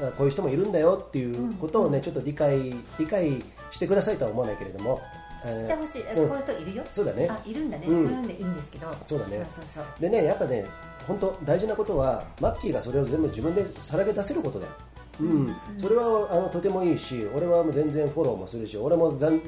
[0.00, 2.58] まあこういう人もいるんだよっていうことをね、ちょっと理解
[2.98, 5.00] 理解してくださいとは思わないけれども、
[5.46, 6.28] 知ってほしい、うん。
[6.28, 6.84] こういう人いるよ。
[6.90, 7.28] そうだね。
[7.30, 7.86] あいるんだね。
[7.86, 8.94] ううんんでいいんですけど。
[9.04, 9.46] そうだね。
[9.54, 10.00] そうそうそう。
[10.00, 10.66] でねやっぱね
[11.06, 14.72] 本当大事なことはマッキーがそれを全部自分でさらけ出せることだよ、
[15.20, 15.56] うん。
[15.76, 19.40] それはあのとてもいいし俺はもう全然フォローもするし俺もざん。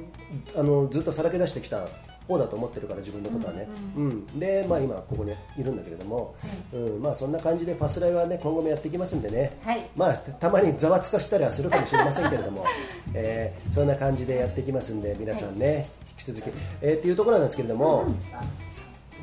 [0.57, 1.87] あのずっとさらけ出してきた
[2.29, 6.35] 方だと思ってるから自分のことはね、うんで、まあ、今ここにいるんだけれども、
[6.73, 7.03] うん。
[7.03, 9.89] まあ、そんな感じでファスライはね今後もやっていきますんでね、はい。
[9.97, 12.65] まあ、たたまにざわつかしたりはするかもしれませんけれども、
[13.15, 18.05] えーそんな感じでやっていきますんで皆さんね、引き続き、えーっていうところなんですけれども、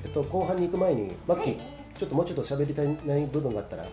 [0.03, 1.57] えっと、後半に行く前にマッキー、
[1.97, 3.85] ちょっともうちょっと喋りたいない部分があったら。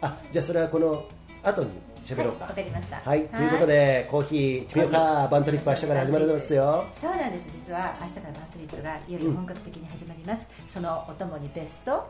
[0.00, 1.04] あじゃあそれはこの
[1.42, 1.70] 後に
[2.04, 2.44] 喋ろうか。
[2.44, 3.24] はいわかりましたはい。
[3.26, 6.84] ということでコーヒー行ってみようかバントリップ明日から始まるんですよ。
[7.00, 7.48] そうなんです。
[7.66, 12.06] 実は明日からバントリップがより本格的に始まります、そのお供にベスト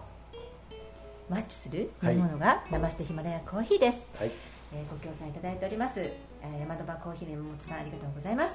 [1.31, 4.31] マッチする飲み物がナマステヒマラヤコーヒーです、はい。
[4.75, 8.55] えーご協賛いただいております、えー山田場コーヒーの山本さんありがとうございます。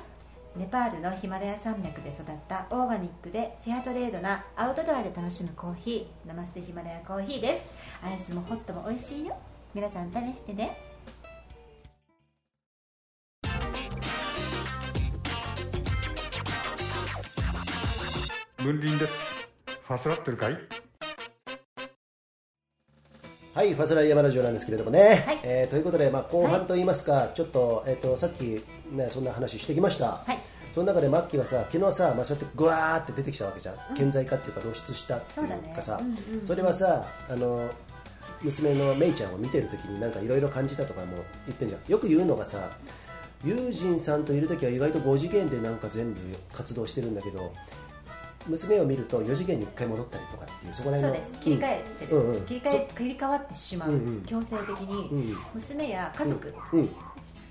[0.55, 8.05] ネパールのヒマラヤ山脈で育ったオーガニックでフェアトレードなアウトドアで楽しむコーヒーナマステヒマラヤコーヒーです。
[8.05, 9.37] アイスもホットも美味しいよ。
[9.75, 10.75] 皆さん試してね
[18.63, 19.13] 分輪です。
[19.87, 20.57] ファスラってるかい？
[23.53, 25.39] はい、ファスライヤマラジオなんですけれどもね、はい。
[25.43, 30.39] えーということで、まあ、後半といいますか、ちょっと,、えー、とさっき、ね、そんな話してきました、はい。
[30.73, 35.97] そその中でマッキーはさ昨日さ、まあ、そうやってぐわーって出てきたわけじゃん、顕在化っていうか露出したっていうかさ。
[35.99, 36.17] そうだね。
[36.27, 36.47] うんうんうん。
[36.47, 37.69] それはさあの
[38.41, 41.17] 娘のメイちゃんを見てる時になんかいろいろ感じたとかも
[41.47, 41.91] 言ってんじゃん。
[41.91, 42.69] よく言うのがさ
[43.43, 46.19] ユージンさんといる時は意外と5次元でなんか全部
[46.53, 47.53] 活動してるんだけど
[48.47, 52.41] 娘を見ると4次元に1回戻ったりとかっていうそこらそう辺のです切り替えてる、うんうん。
[52.45, 54.23] 切り替え切り替わってしまう、うんうん。
[54.25, 56.53] 強制的に、うん娘や家族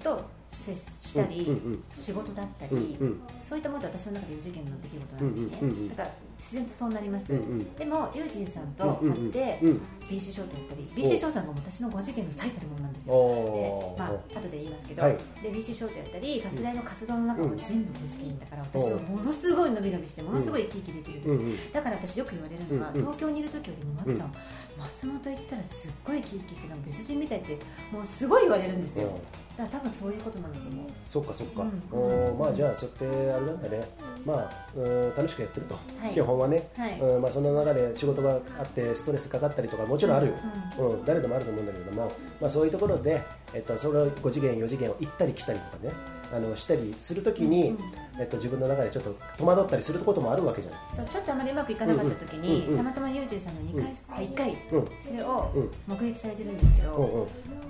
[0.02, 3.20] と接したり、うんうんうん仕事だったり、うんうん。
[3.44, 5.88] そういったもので私の中で4次元の出来事なんですね、うんうんうんうん。
[5.90, 7.74] だから自然とそうなります、うんうん。
[7.74, 9.68] でもユージンさんと会って、うん。
[9.70, 13.12] うん BC ショートやったり BC ショートはもう私の5次元の最たるものなんですよ。
[13.52, 15.18] で、まあ後で言いますけど、はい。
[15.42, 24.32] で BC ショートやったりファスライの活動の中も全部5次元だから、私はものすごい伸び伸びしてものすごい生き生きできるんです、だから私よく言われるのは、東京にいる時よりもマキさん、
[24.78, 27.58] 松本行ったらすっごい生き生きして別人みたいって
[27.92, 29.14] もうすごい言われるんですよ、うん。
[29.56, 30.86] だから多分そういうことなんだと思う。
[31.06, 31.62] そっかそっか、
[31.92, 32.38] うん。
[32.38, 33.88] まあじゃあそうやってあれなんだね。
[34.24, 36.14] まあうん楽しくやってると、はい。
[36.14, 37.00] 基本はね、はい。
[37.00, 40.28] うんまあ、その中で仕事があってストレスかかったりとかもちろんある。
[40.28, 40.34] よ、
[40.78, 43.22] うん誰でもあると思うんだけれども、まあ、そういうところで、
[43.54, 45.92] えっと、それを5次元4次元を行ったり来たりとかね
[46.32, 47.76] あのしたりするときに、
[48.18, 50.80] えっと、自分の中でちょっと戸惑ったりすることもあるわけじゃない。
[50.94, 54.88] そうちょっとあまりうまくいかなかった時に、うんうんたまたまユージンさんの2回、あ1回、うん。
[55.02, 57.26] それをうん目撃されてるんですけど、うんうん。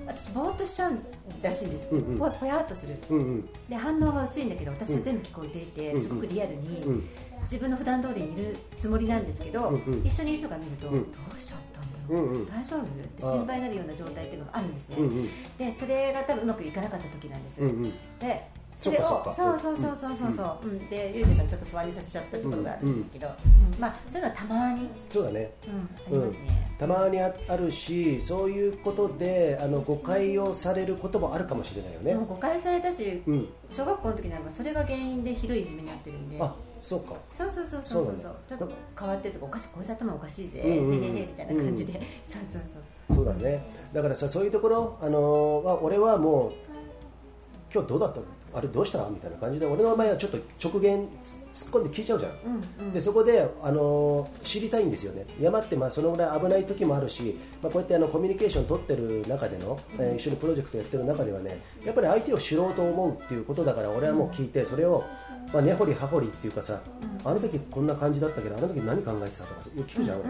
[0.06, 0.92] 私ぼーっとしちゃう
[1.42, 2.18] らしいんですよ、うんうん。
[2.18, 2.96] ぽぽやっとする。
[3.10, 3.48] うんうん。
[3.68, 7.08] で反応が薄いんだけど私は全部聞こえていて、うんすごくリアルに、うん
[7.42, 10.04] 自分の普段通りにいるつもりなんですけど、うんうん。
[10.04, 11.12] 一緒にいる人が見ると、うん。
[11.12, 11.60] どうしちゃっ
[12.08, 12.46] う、うんうん。
[12.46, 12.80] 大丈夫？
[12.80, 15.28] って心配になるような状態っていうのがあるんですね、うんうん。
[15.58, 17.82] でそれが多分うまくいかなかった時なんです、うんうん。
[18.18, 18.48] で
[18.80, 19.32] それをそっか。
[19.32, 20.88] そっかそうそうそうそうそう、うん。
[20.88, 23.34] でユージさんちょっと不安にさせちゃったところがあるんですけど、うん
[23.80, 25.50] まあそういうのはたまに、そうだね。
[26.08, 32.14] うん、ありますね、たまにああるしそういうことであの誤解をされることもあるかもしれないよね。
[32.28, 33.48] 誤解されたし、うん。
[33.72, 36.38] 小学校の時なんかそれが原因でひどいいじめになってるんで。
[36.40, 36.54] あ
[36.88, 37.14] そうか。
[37.30, 38.36] そうそうそうそうそう。
[38.48, 40.90] ちょっと変わってるとかおかしいこいつ頭おかしいぜ、うんうんうん。
[40.92, 42.02] ねねねみたいな感じで、そう
[42.50, 42.62] そう
[43.08, 43.16] そう。
[43.16, 43.62] そうだね。
[43.92, 46.52] だからさそういうところ、あのーは俺はもう
[47.72, 48.20] 今日どうだった
[48.54, 49.06] あれどうした？
[49.10, 51.06] みたいな感じで俺の前はちょっと直言
[51.52, 52.92] つ突っ込んで聞いちゃうじゃん、うんうん。
[52.94, 55.26] でそこで、あのー知りたいんですよね。
[55.38, 65.04] 山ってまあそのぐらい危ない時もあるし、まあ、こうやってあのコミュニケーション取ってる中での、えー一緒にプロジェクトやってる中ではねやっぱり相手を知ろうと思うっていうことだから俺はもう聞いてそれを、
[65.52, 66.80] まあ、根掘り葉掘りっていうかさ、
[67.24, 70.28] あの時こんな感じだったけどあの時何考えてたとか聞くじゃん、俺。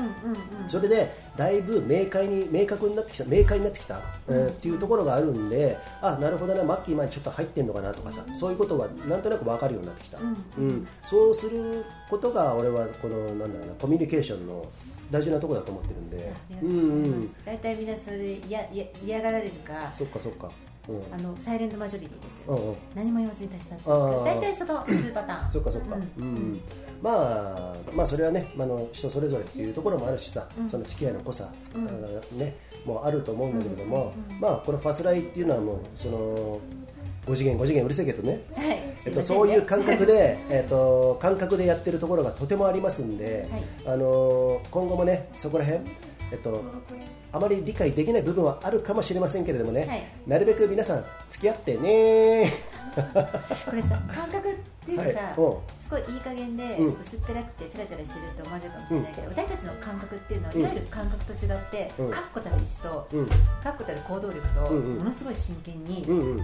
[0.69, 10.87] それでだいぶ明快に明確になってきた明快になってきた、えーっていうところがあるんであなるほどなマッキー前にちょっと入ってんのかなとかさそういうことはなんとなく分かるようになってきた、うん。
[11.07, 14.67] そうすることが俺はこのなんだろうなコミュニケーションの
[15.11, 16.33] 大事なところだと思ってるんで。
[16.63, 17.29] うんうん。
[17.29, 17.35] す。
[17.45, 18.41] 大体みんなそれで
[19.05, 20.47] 嫌がられるかそっかそっか。
[20.47, 20.68] うん
[21.13, 25.51] あのサイレントマジョリティですよ、何も言わずに立ち去って大体その2パターン。
[25.51, 25.97] そっかそっか、
[27.03, 31.53] まあ、まあそれはね、まあ、あの人それぞれっていうところもあるしさ、その付き合いの濃さ、
[32.33, 36.61] ね、もうあると思うんだけれども、まあこのファスライっていうのはもうその
[37.27, 38.79] 5次元5次元うるせえけどね、はい。
[39.05, 43.49] えっと、そういう感覚で、 えっと、感覚でやってるところがとてもありますんで、
[43.85, 45.83] あの今後もねそこら辺、
[46.33, 46.63] えっと、
[47.33, 50.03] あまり理解できない部分はあるかもしれませんけれどもね、はい。
[50.27, 52.53] なるべく皆さん付き合ってね。
[53.69, 55.15] これさ感覚っていうかさ、はい。
[55.37, 55.57] うん。
[55.89, 57.01] すごいいい加減でうん。
[57.01, 62.11] 薄っぺらくてチャラチャラしてると思われるかもしれないけど、私たちの感覚っていうのは、うんいわゆる感覚と違って、うん。
[62.11, 63.27] 確固たる意志と、うん。
[63.63, 64.99] 確固たる行動力と、うんうん。
[64.99, 66.39] ものすごい真剣にうんうん。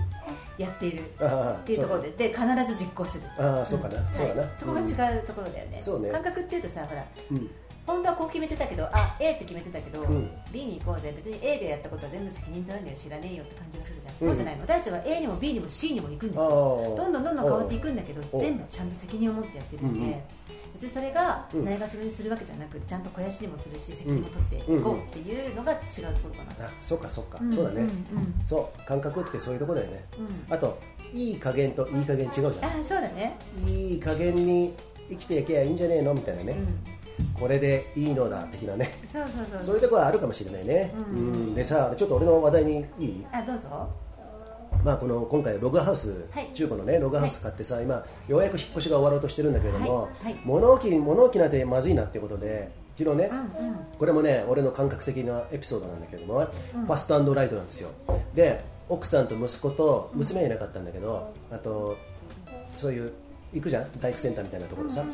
[0.58, 2.40] やっているっていうところでで必
[2.72, 3.24] ず実行する。
[3.38, 4.50] ああそうかな、んそうだな、はい。
[4.56, 7.50] そこが違うところだよね、感覚っていうとさほらうん
[7.86, 10.30] 本当はこう決めてたけどあ A って決めてたけど、うん。
[10.52, 11.12] B に行こうぜ。
[11.14, 14.28] 別に A でやったことは全部責任取らねえよ知らねえよって感じがするじゃん、うん。
[14.28, 14.66] そうじゃないの。
[14.66, 16.96] 大地は A にも B にも C にも行くんですあよー。
[16.96, 20.14] どんどんどんどん変わっていくんだけど全部ちゃんと責任を持ってやってるんで、うんうん。
[20.74, 21.64] 別にそれがうん。
[21.64, 25.78] ないがしろにするわけじゃなくちゃんと肥やしにもするし責任も取っていこうっていうのが違う
[26.14, 27.52] ところかな、あそうかそうか、うん。
[27.52, 27.94] そうだね、うんうん。
[28.44, 30.04] そう感覚ってそういうところだよね、
[30.48, 30.54] うん。
[30.54, 30.80] あと
[31.12, 32.64] いい加減といい加減違うじゃん。
[32.64, 33.36] ああそうだね。
[33.66, 34.74] いい加減に
[35.10, 36.14] 生きていけばいいんじゃねえの？
[36.14, 37.03] みたいなね、うん
[37.38, 38.98] これでいいのだ的なね。
[39.10, 39.64] そうそうそう。
[39.64, 41.16] そういうところはあるかもしれないね、うん。
[41.16, 41.54] うん。
[41.54, 43.26] でさちょっと俺の話題にいい？
[43.32, 43.68] あどうぞ。
[44.84, 46.50] まあ、この今回ログハウス、はい。
[46.52, 50.24] 中古のねログハウス買ってさ、今ようやく引っ越しが終わろうとしてるんだけれども、はい。
[50.24, 50.36] はい。
[50.44, 53.76] 物置物置なんてまずいなっていうことで昨日ね、うんうん。
[53.98, 57.90] これもね俺の感覚的なエピソードなんだけれども、ファストライトなんですよ。
[58.34, 61.96] で奥さんと息子と娘はいなかったんだけど、あと
[62.76, 63.12] そういう
[63.54, 63.86] 行くじゃん。
[64.00, 65.06] 大工センターみたいなところさ、行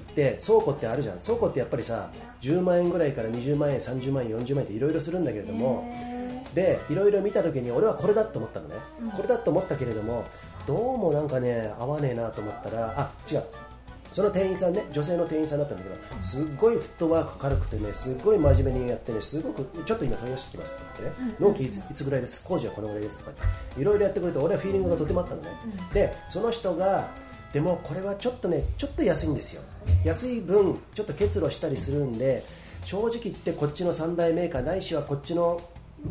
[0.00, 1.18] って倉庫ってあるじゃん。
[1.18, 5.84] 倉庫ってやっぱりさ10万円ぐらいから20万円30万円40万円っていろいろするんだけれども、
[6.54, 8.76] でいろいろ見た時に俺はこれだと思ったのね、
[9.14, 10.24] これだと思ったけれども
[10.66, 13.44] どうもなんかね合わねえなと思ったらあ違う。
[14.12, 22.42] その店員さんね女性の店員さんだったんだけどすっごいフットワーク軽くてねすっごい真面目にやってねすごくちょっと今問い合わせてきますって言ってね、納期いついつぐらいです？
[22.42, 23.18] 工事はこのぐらいです？
[23.18, 25.50] とかっていろいろやってくれて俺はフィーリングがとてもあったのね、
[25.92, 27.10] でその人が
[27.56, 29.62] でもこれはちょっとねちょっと安いんですよ。
[30.04, 32.44] 安い分ちょっと結露したりするんで
[32.84, 35.62] 正直言ってこっちの三大メーカーないしはこっちの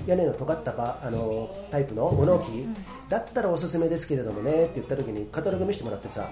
[0.08, 2.66] 屋根の尖ったばあのタイプの物置
[3.10, 6.32] だったらおすすめですけれどもねって言った時にカタログ見せてもらってさ、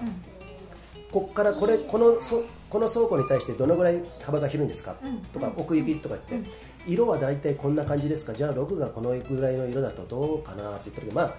[1.12, 4.96] こっからこれこのそこの倉庫に対してどのぐらい幅が広いんですか、
[5.32, 6.50] とか奥行きとか言って、
[6.88, 11.34] 色は大体こんな感じですかじゃあ6がこのぐらいの色だとどうかなって言った時まあ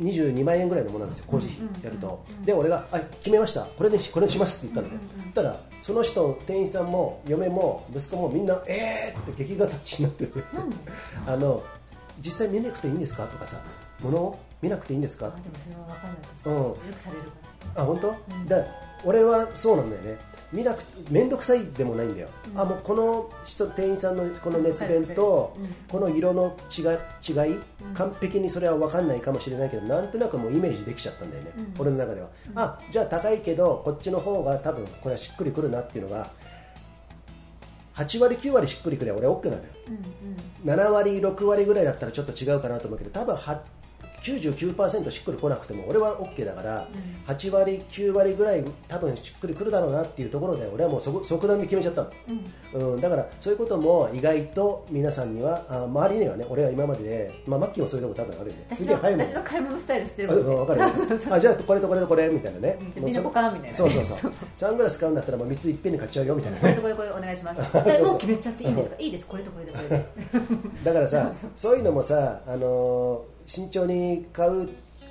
[0.00, 3.62] 22万円ぐらいのものなんですよ工事費やると、で俺が「あ決めました。
[3.64, 4.98] これにしこれにします」って言ったの。
[4.98, 10.32] ね、そしたらその人店員さんも嫁も息子もみんな「えー!」って劇画タッチになってる、
[11.26, 11.62] あの
[12.20, 13.24] 実際見なくていいんですか？
[13.26, 13.60] とかさ
[14.00, 15.26] 物を見なくていいんですか？
[15.26, 16.48] あでもそれは分かんないです。
[16.48, 16.54] うん。
[16.56, 18.14] よくされるかあ本当、
[18.48, 18.64] だ
[19.04, 20.18] 俺はそうなんだよね
[20.52, 25.66] 見なく面倒くさいでもないんだよ、あもうこの人店員さんのこの熱弁とうん。
[25.88, 26.82] この色の違
[27.26, 27.60] 違い、
[27.94, 36.30] 完璧にそれは分かんないかもしれないけどなんとなくもうイメージできちゃったんだよね、俺の中では、あじゃあ高いけどこっちの方が多分これはしっくりくるなっていうのが
[37.94, 39.62] 8割9割しっくりくれば俺 OK なのよ。
[40.66, 43.62] ら、うんうん、7割6割ぐらいだったらちょっと違うかなと思うけど多分は
[44.22, 46.86] 99%しっくりこなくても俺は OK だから、
[47.26, 52.10] 8割9割ぐらい多分しっくりくるだろうなっていうところで俺はもう即即断で決めちゃったの、
[52.94, 53.00] うん。
[53.00, 58.66] だからそういうことも意外と皆さんにはあ周りにはね俺は今までで、まあ、マッキーもそういうとこ多分あるよね。
[58.70, 59.26] 私のすげえ早いもん。
[59.26, 60.80] 私の買い物スタイルしてるあもんね分かる。
[60.80, 60.86] よ
[61.30, 62.78] あじゃあこれとこれとこれみたいなね。
[62.96, 64.32] うそみんなポカンみたいなそうそうそう。
[64.56, 66.62] サングラス買うんだったらもう3ついっぺんに買っちゃうよみたいなね。
[66.62, 67.60] これとこれこれお願いします。
[67.72, 68.96] そうそうえもう決めちゃっていいんですか？
[68.98, 69.26] いいです。
[69.26, 70.04] これとこれとこれで。
[70.84, 74.68] だからさ そういうのもさ、あのー慎重に買う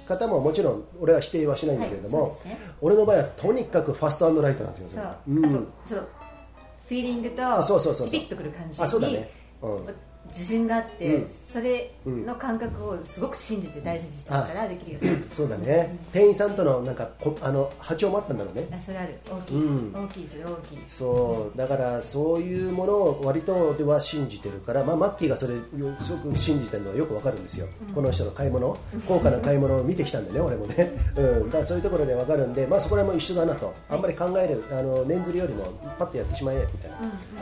[0.08, 2.58] 方ももちろん俺は否定はしないんだけれども、はいね。
[2.82, 5.46] 俺の場合はとにかくファストライトなんですよそう、ん。
[5.46, 8.12] あとそのフィーリングとあそうそうそうそう。
[8.12, 9.30] ビビッとくる感じあそうだにね。
[9.62, 9.86] うん
[10.32, 11.30] 自信があって、うん。
[11.32, 18.68] それの感覚をすごく信じて大事にしてるからできるよね、 そうだね、店員さんとのなんかこあの波長もあったんだろうね。
[18.72, 19.16] あそれある。
[19.30, 19.94] 大きい、うん。
[19.94, 20.80] 大きいそれ大きい。
[20.88, 25.62] そうだからそういうものを割とでは信じてるから、まあ、マッキーがそれよ
[26.00, 33.74] すごく信じてるのはよくわかるんですよ、この人の買い物高価な買い物を見てきたんでね 俺もね、うん、だからそういうところでわかるんで、まあ、そこら辺も一緒だなと。
[33.90, 35.66] あんまり考えるあの念ずるよりも
[36.00, 36.98] パッとやってしまえみたいな、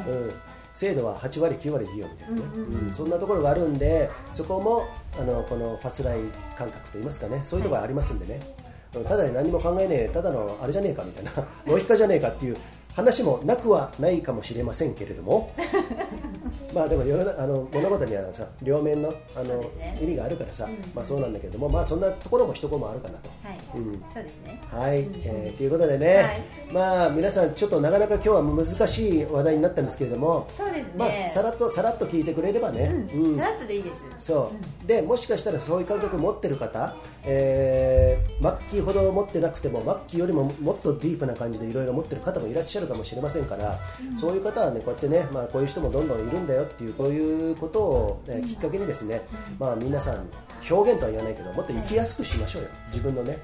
[0.08, 0.32] うん
[0.74, 2.42] 精度は8割9割でいいよみたいなね、
[2.86, 4.88] うんそんなところがあるんでそこも
[5.20, 6.20] あのこのファスライ
[6.58, 7.42] 感覚といいますかね。
[7.44, 8.70] そういうところがありますんでね、うん
[9.08, 11.32] ただに何も考えねえただのあれじゃねえかみたいな
[11.68, 12.58] ノイヒカじゃねえかっていう
[12.96, 15.54] 話もなくはないかもしれませんけれども
[16.74, 19.98] まあでも世の中あの物事にはさ両面のあの、ね。
[20.02, 23.30] 意味があるからさ、まあそうなんだけれどもまあそんなところも一コマあるかなと。
[23.44, 24.04] はい、うん。
[24.14, 24.62] そうですね。
[24.72, 26.42] はい、えーということでね、はい。
[26.72, 33.36] まあ皆さんちょっとなかなか今日は難しい話題になったんですけれども、そうですね、まあさらっとさらっと聞いてくれればね、うん。
[33.36, 34.52] さらっとでいいですそ
[34.84, 34.88] う。
[34.88, 43.78] でもしかしたらそういう感覚持ってる方、えーマッキーほど持ってなくてもマッキーよりももっとディープな感じでいろいろ持ってる方もいらっしゃるかもしれませんから、
[44.18, 49.22] そういう方はねこうやってね、まあ、こういう人もどんどんいるんだよっていうこういうことを、えーきっかけにですね、
[49.60, 50.28] まあ、皆さん
[50.70, 52.70] 表現とは言わないけどもっと生きやすくしましょうよ。
[52.88, 53.40] 自分のね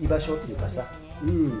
[0.00, 0.86] 居場所っていうかさ。
[1.22, 1.60] うん。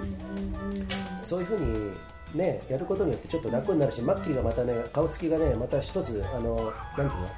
[1.22, 1.92] そういうふうに
[2.34, 7.28] ねやることによってちょっと楽になるしマッキーがまたね顔つきがねまた一つあのなんていうの？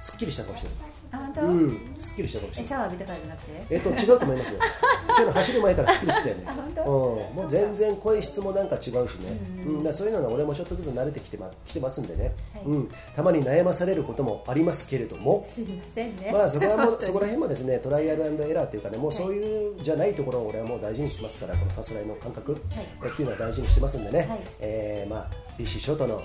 [0.00, 0.74] すっきりした顔してる
[1.12, 1.94] あ本当、うん。
[1.98, 2.64] すっきりした顔してる。
[2.64, 3.66] えシャワー浴びたからじゃなくて？
[3.70, 4.60] えっと違うと思いますよ。
[5.08, 6.34] 今日の走る前からすっきりしてたよ。
[6.36, 6.82] ねあ本当？
[6.82, 12.64] うん、もう全然声質もなんか違うしね、うんだからそういうのは俺もちょっとずつ慣れてきて,、ま、きてますんでね、はい。
[12.64, 15.48] うん、たまに悩まされることもありますけれども。
[15.52, 16.30] すいませんね。
[16.32, 23.24] まあそこはもうそこら辺もですねトライアルエラーというかねもうそういうじゃないところを俺はもう大事にしてますからこのファスライの感覚、ってい。
[23.24, 25.26] うのは大事にしてますんでね、はいえーまあ
[25.58, 26.22] BC ショートの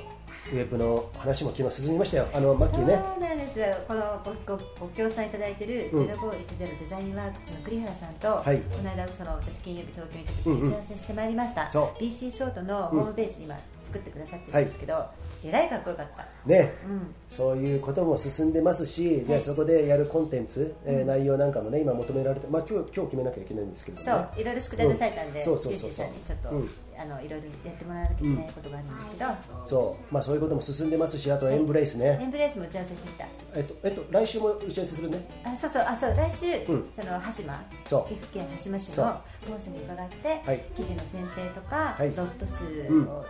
[0.51, 2.27] ウェブの話も昨日進みましたよ。
[2.33, 2.95] あのマッキーね。
[2.95, 3.55] そうなんです。
[3.87, 6.05] このごごご協賛いただいているうん。
[6.05, 8.59] 0510デザインワークスの栗原さんと、はい。
[8.59, 12.01] この間その私金曜日東京に行った打ち合わせしてまいりました、そう。
[12.01, 13.55] BC ショートのホームページに今
[13.95, 15.05] 作ってくださってるんですけど、
[15.43, 16.49] えらいかっこよかった。
[16.49, 16.73] ね。
[16.85, 17.15] うん。
[17.29, 24.03] そういうことも進んでますし、じゃあそこでやるコンテンツ、えー内容なんかもね今求められて、まあ、今日今日決めなきゃいけないんですけどね。
[24.03, 24.41] そう。
[24.41, 26.07] いろいろ宿題出されたんで、うんそうそうそうそう。
[26.27, 26.69] ちょっと、うん。
[26.97, 29.25] あのいろいろやってもらわなきゃいけないことがあるんですけど、
[29.65, 33.25] そう,、まあ、そういうことも進んでますしあとエンブレイスね、エンブレースも打ち合わせしてきた。
[33.55, 35.27] えっとえっと、来週も打ち合わせするね。
[35.43, 35.83] あそうそう。
[35.85, 36.15] あそう。
[36.15, 36.87] 来週、うん。
[36.91, 38.13] その羽島そう。
[38.13, 40.63] 岐阜県羽島市の本社に伺って、はい。
[40.75, 42.13] 記事の選定とか、はい。
[42.15, 43.07] ロット数うん。
[43.07, 43.25] を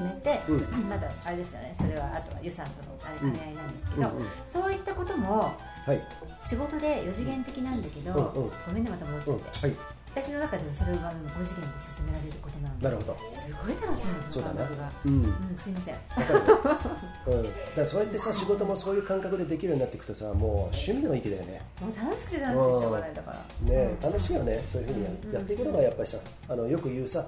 [0.00, 0.88] 決決めて、うん。
[0.88, 1.74] まだあれですよね。
[1.76, 4.26] それはあとは予算とのあれ兼ね合いなんですけど、うんうん。
[4.44, 5.54] そういったことも
[5.86, 6.00] はい。
[6.38, 8.50] 仕事で4次元的なんだけど、うんうん。
[8.66, 9.76] ごめんねまた戻っちうんゃって、はい。
[10.12, 13.16] 私の中ではそれは5次元で進められることなのでなるほど。
[13.38, 15.24] すごい楽しいんですよ感覚が、うん。
[15.24, 15.94] うん、すいません。
[15.94, 21.62] うん、だからそうやってさ仕事もそういう感覚でできるようになっていくとさもう趣味の域だよね。
[21.80, 23.70] もう楽しくて楽しくてしょうがないんだから。
[23.70, 24.10] ねうん。
[24.10, 24.62] 楽しいよね。
[24.66, 27.26] そういうふうにやっていくのがやっぱりさあのよく言うさ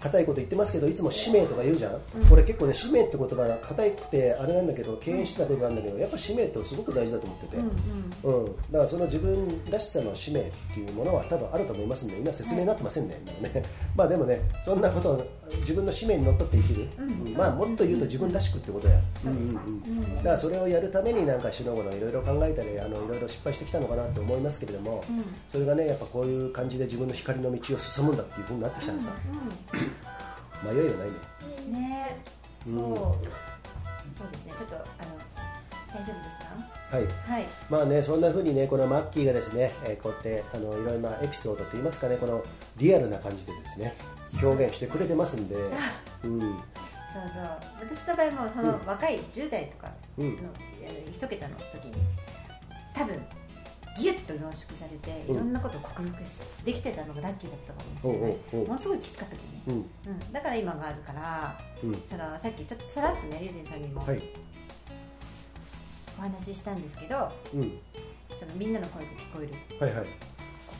[0.00, 2.00] 硬いこと言ってますけどいつも使命とか言うじゃん、
[2.32, 7.70] 俺結構ね使命って言葉が硬くてあれなんだけど敬遠してた部分あるんだけどやっぱ使命ってすごく大事だと思ってて、うん
[8.24, 8.44] うん。
[8.46, 13.62] うん、だからその自分らしさの使命っていうものは多分あると思いますんで今説明になってませんね、今のね。
[13.94, 17.04] まあでもねそんなことを自分の使命にのっとって生きる、うん。
[17.26, 19.56] うんまあもっと言うと自分らしくってことや、そうんんん。
[19.56, 20.16] うん。
[20.16, 25.24] だからそれをやるためになんかしのごのいろいろ考えたりあのいろいろ失敗してきたのかなと思いますけれども、うん。
[25.48, 29.12] それがねやっぱこういう感じで自分の光の道を進むんだっていうふうになってきたらさ、
[30.64, 31.14] 迷いはないね。
[31.66, 31.72] うん。
[31.72, 32.16] ね
[32.66, 32.90] そう、うん
[34.20, 34.52] そうですね。
[34.58, 34.84] ちょっとあの
[35.92, 37.04] 大丈夫ですはい。
[37.04, 37.46] かはい。
[37.70, 42.44] まあね、そんな風にね、このマッキーがですね、えーこうやってあのいろいろなエピソードといいますかね、この
[42.76, 43.94] リアルな感じでですね、
[44.42, 46.50] 表現してくれてますんで、うん、そう
[47.32, 47.42] そう。
[47.80, 49.88] 私の場合もその若い10代とか
[50.18, 50.38] の、うん
[50.82, 51.94] えー一桁の時に
[52.94, 53.18] 多分
[53.98, 55.34] ギュッと濃縮されてうん。
[55.34, 61.94] いろんなことを克服しできてたのがラッキーだったかもしれない、うんものすごいきつかったけどね、うん、うん、だから今があるから、うん。
[62.02, 64.22] そのさっきちょっとさらっとねリュウジンさんにもはい、
[66.18, 67.78] お話ししたんですけど、うん、
[68.38, 69.84] そのみんなの声が聞こえる。
[69.84, 70.06] はいはい、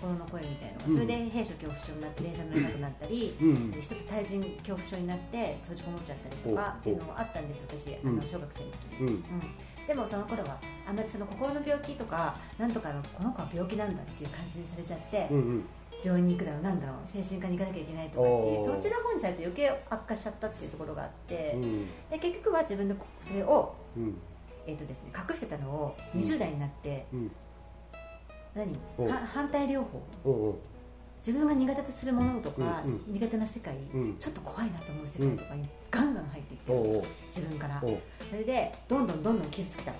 [0.00, 3.72] 心の声みたいなそれで閉所恐怖症になって電車乗れなくなったり、うん。
[3.80, 8.18] 人と対人恐怖症になって閉じこもっちゃったりとかおっていうのもあったんですよ私、うん。
[8.18, 9.22] あの小学生の時に、
[9.86, 10.56] でもその頃は
[10.88, 15.28] あんまりその心の病気とかなんとかのこの子は病気なんだっていう感じにされちゃって、
[16.02, 24.16] 病院に行くだろうなんだろう精神科に行かなきゃいけないとかっていうそっちの方にされて余計悪化しちゃったっていうところがあって、うん、で結局は自分のそれを、うん、
[24.66, 27.06] えーとですね、隠してたのを20代になって、
[28.56, 30.02] うん、何反対療法。
[30.24, 30.54] うん、うん、
[31.26, 34.16] 自分が苦手とするものとか、うん苦手な世界、うん。
[34.18, 37.80] ちょっと怖いなと思う世界とかにガンガン入っていって、自分から。
[37.80, 39.98] それでどんどんどんどん傷つけたの。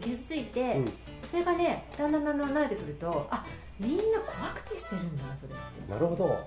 [0.00, 0.92] 傷ついて、うん。
[1.22, 3.44] それがねだんだんだんだん慣れてくるとあ
[3.80, 5.92] みんな怖くてしてるんだなそれって。
[5.92, 6.38] なるほど、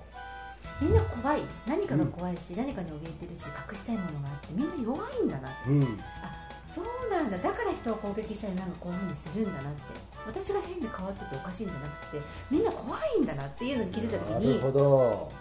[0.80, 1.42] みんな怖い。
[1.66, 5.82] 何かが怖いし、何かに怯えてるし隠したいものがあってみんな弱いんだなうん、
[6.22, 7.38] あそうなんだ。
[7.38, 9.80] だから人を攻撃したりなんかこういうふうにするんだなって
[10.26, 14.88] 私が変で変わってておかしいんじゃなくてみんな怖いんだなっていうのに気づいた時になるほど、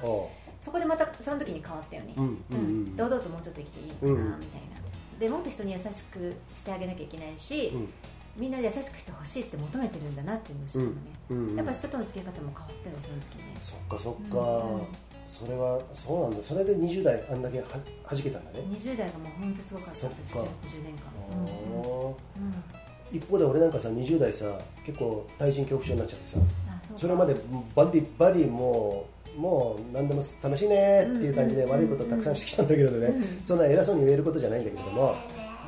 [0.03, 0.29] お
[0.61, 4.77] そこでまたその時に変わったよね、う、うん、うん、うん、堂々ともうちょっと生きていいのかな、うんみたいな。
[5.19, 7.89] でもっと人に優しくしてあげなきゃいけないし、うん。
[8.37, 10.95] みんなで優しくしてほしいって求めてるんだなっていうのを知ったのね、
[11.29, 14.87] うん、うん、やっぱ人との付き合い方も変わったよその時ねそっかそっか、うん。
[15.25, 16.43] それはそうなんだ。
[16.43, 20.15] それで20代あんだけは弾けたんだね、20代がもう本当すごかったそっか。
[20.19, 20.43] 私10
[20.83, 21.01] 年間、
[21.33, 22.63] うん
[23.11, 24.45] 一方で俺なんかさ20代さ
[24.85, 26.37] 結構対人恐怖症になっちゃってさ
[26.69, 27.35] あそれまで
[27.75, 35.15] バリバリもうもう何でも楽しいねっていう感じでうん悪いことたくさんしてきたんだけれどね、うんそんな偉そうに言えることじゃないんだけれども。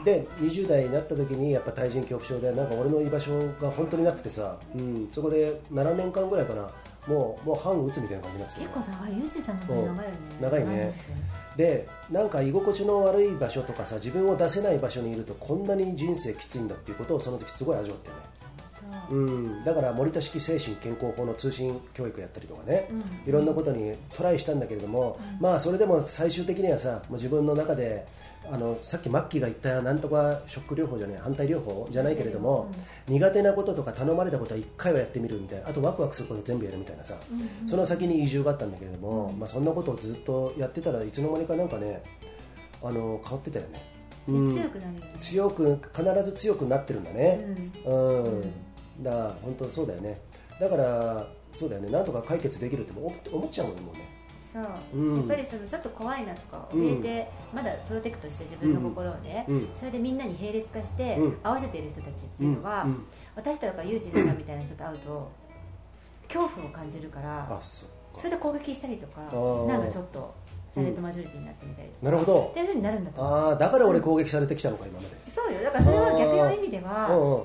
[0.05, 6.71] で20代になった時にやっぱ対人恐怖症でなんか俺の居場所が本当になくてさ、うん、そこで7年間ぐらいかな。
[7.07, 9.17] もうもう半打つみたいな感じになってて結構長い。
[9.17, 10.03] ユージさんのよね。
[10.39, 10.93] 長いね
[11.59, 18.15] でなんか居心地の悪い場所とかさ自分を出せない場所にいるとこんなに人生きついんだっていうことをその時すごい味わってね。
[19.11, 22.87] うん、だから森田式精神健康法の通信教育やったりとかね、
[23.27, 28.07] いろんなことにトライしたんだけれども、まあそれでも最終的にはさもう自分の中で
[28.51, 32.71] あのさっきマッキーが言ったなんとかショック療法じゃない反対療法じゃないけれども、
[33.07, 37.15] 苦手なこととか頼まれたことは1回はやってみるみたいなあとワクワクすること全部やるみたいなさ、
[37.65, 42.01] その先に移住があったんだけれども、まあ、そんなことをずっとやってたらいつの間にかなんかね
[42.81, 43.81] あの変わってたよね、
[44.27, 44.55] うん。
[44.55, 45.01] 強くなるよね。
[45.19, 47.45] 強く必ず強くなってるんだね。
[47.85, 50.19] うん、だから本当そうだよね。
[50.59, 51.89] だからそうだよね。
[51.89, 54.18] なんとか解決できるって思思っちゃうもんねもうね
[54.51, 54.63] そう、
[54.99, 55.17] うん。
[55.17, 59.69] やっぱりそのちょっと怖いなとか怯えて、まだプロテクトして自分の心をね、うん。
[59.73, 61.37] それでみんなに並列化してうん。
[61.43, 62.89] 合わせている人たちっていうのは、うん。
[62.91, 63.05] うん。
[63.35, 65.31] 私とかユージさんみたいな人と会うと
[66.27, 67.87] 恐怖を感じるからあそ
[68.23, 69.67] れで攻撃したりとかー。
[69.67, 70.33] なんかちょっと
[70.71, 72.47] サイレントマジョリティになってみたりとか、なるほど。
[72.51, 73.33] っていうふうになるんだと思う。
[73.33, 75.31] ああだから俺攻撃されてきたのか今まで。
[75.31, 75.63] そうよ。
[75.63, 77.43] だからそれは逆の意味でうはんうん。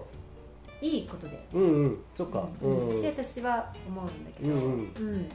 [0.83, 2.05] いいことで、うんうん。
[2.14, 2.47] そっか。
[2.61, 2.99] うん。
[2.99, 5.29] って私は思うんだけど、うん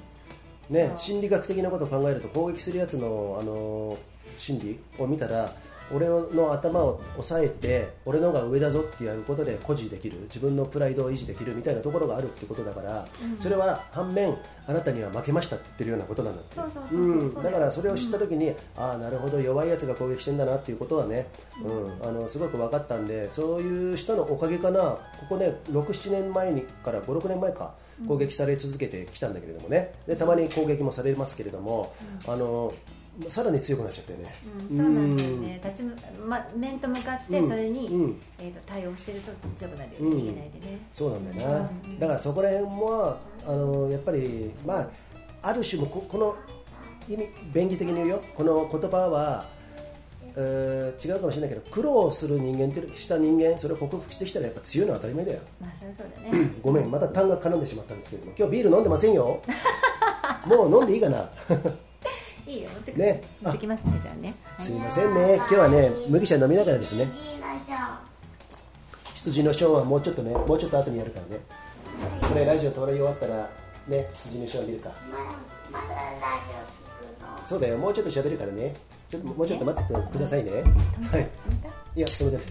[0.70, 3.98] ね心理学的なことを考えると攻撃するやつのあの
[4.38, 5.54] 心理を見たら
[5.92, 10.20] 俺の頭を押さえて俺の方が上だぞってやることで誇示できる。
[10.26, 13.08] 自分のプライドを維持できるみたいなところがあるってことだから、
[13.40, 14.38] それは反面
[14.68, 21.26] あなたには負けましたって言ってるようなことなんだってだからそれを知った時に、ああなるほど弱いやつが攻撃してんだなっていうことはね、
[21.66, 22.08] うん。
[22.08, 24.80] あのすごく分かったんでそういう人のおかげかな。
[24.82, 27.74] ここね67年前にから56年前か
[28.08, 29.94] 攻撃され続けてきたんだけれどもね。
[30.08, 31.94] でたまに攻撃もされますけれども、
[32.28, 32.74] あの
[33.28, 34.34] さらに強くなっちゃったよね、
[34.72, 35.62] うんそうなんだよね。
[35.64, 35.96] 立ちむ、
[36.26, 37.50] ま、面と向かってうん。
[37.50, 38.22] それに、うん。
[38.40, 40.20] えー、と対応してると強くなるよね、うん。
[40.20, 40.80] 逃げないでね。
[40.92, 42.00] そうなんだよな、うん。
[42.00, 44.90] だからそこら辺もあのやっぱりまあ
[45.42, 46.36] ある種もここの
[47.10, 48.22] 意味便宜的に言うよ。
[48.36, 49.46] この言葉は、
[50.42, 55.40] えー違うかもしれないけど苦労する人間ってした人間それを克服してきたらやっぱ強いのは当たり前だよ。
[55.60, 56.52] まあそりゃそうだね。
[56.64, 59.42] ごめんまた単が絡んでしまったんですけれども今日ビール飲んでませんよ。
[60.48, 61.30] もう飲んでいいかな。
[62.48, 63.24] いいよ持ってくね。
[63.42, 64.34] 持ってきますねじゃあね。
[64.58, 65.36] すいませんね。
[65.36, 67.08] 今日はね麦茶飲みながらですね。
[69.16, 71.42] 羊のショーはもうちょっとねもうちょっと後にやるからね。
[72.28, 73.50] これラジオ通り終わったら
[73.88, 74.92] ね羊のショー見るか。
[75.72, 75.92] まだラ
[76.48, 77.46] ジオ聞くの。
[77.46, 78.74] そうだよもうちょっと喋るからね
[79.10, 80.52] ちょっともうちょっと待ってくださいね。
[81.12, 81.30] はい。
[81.96, 82.46] いや止めてない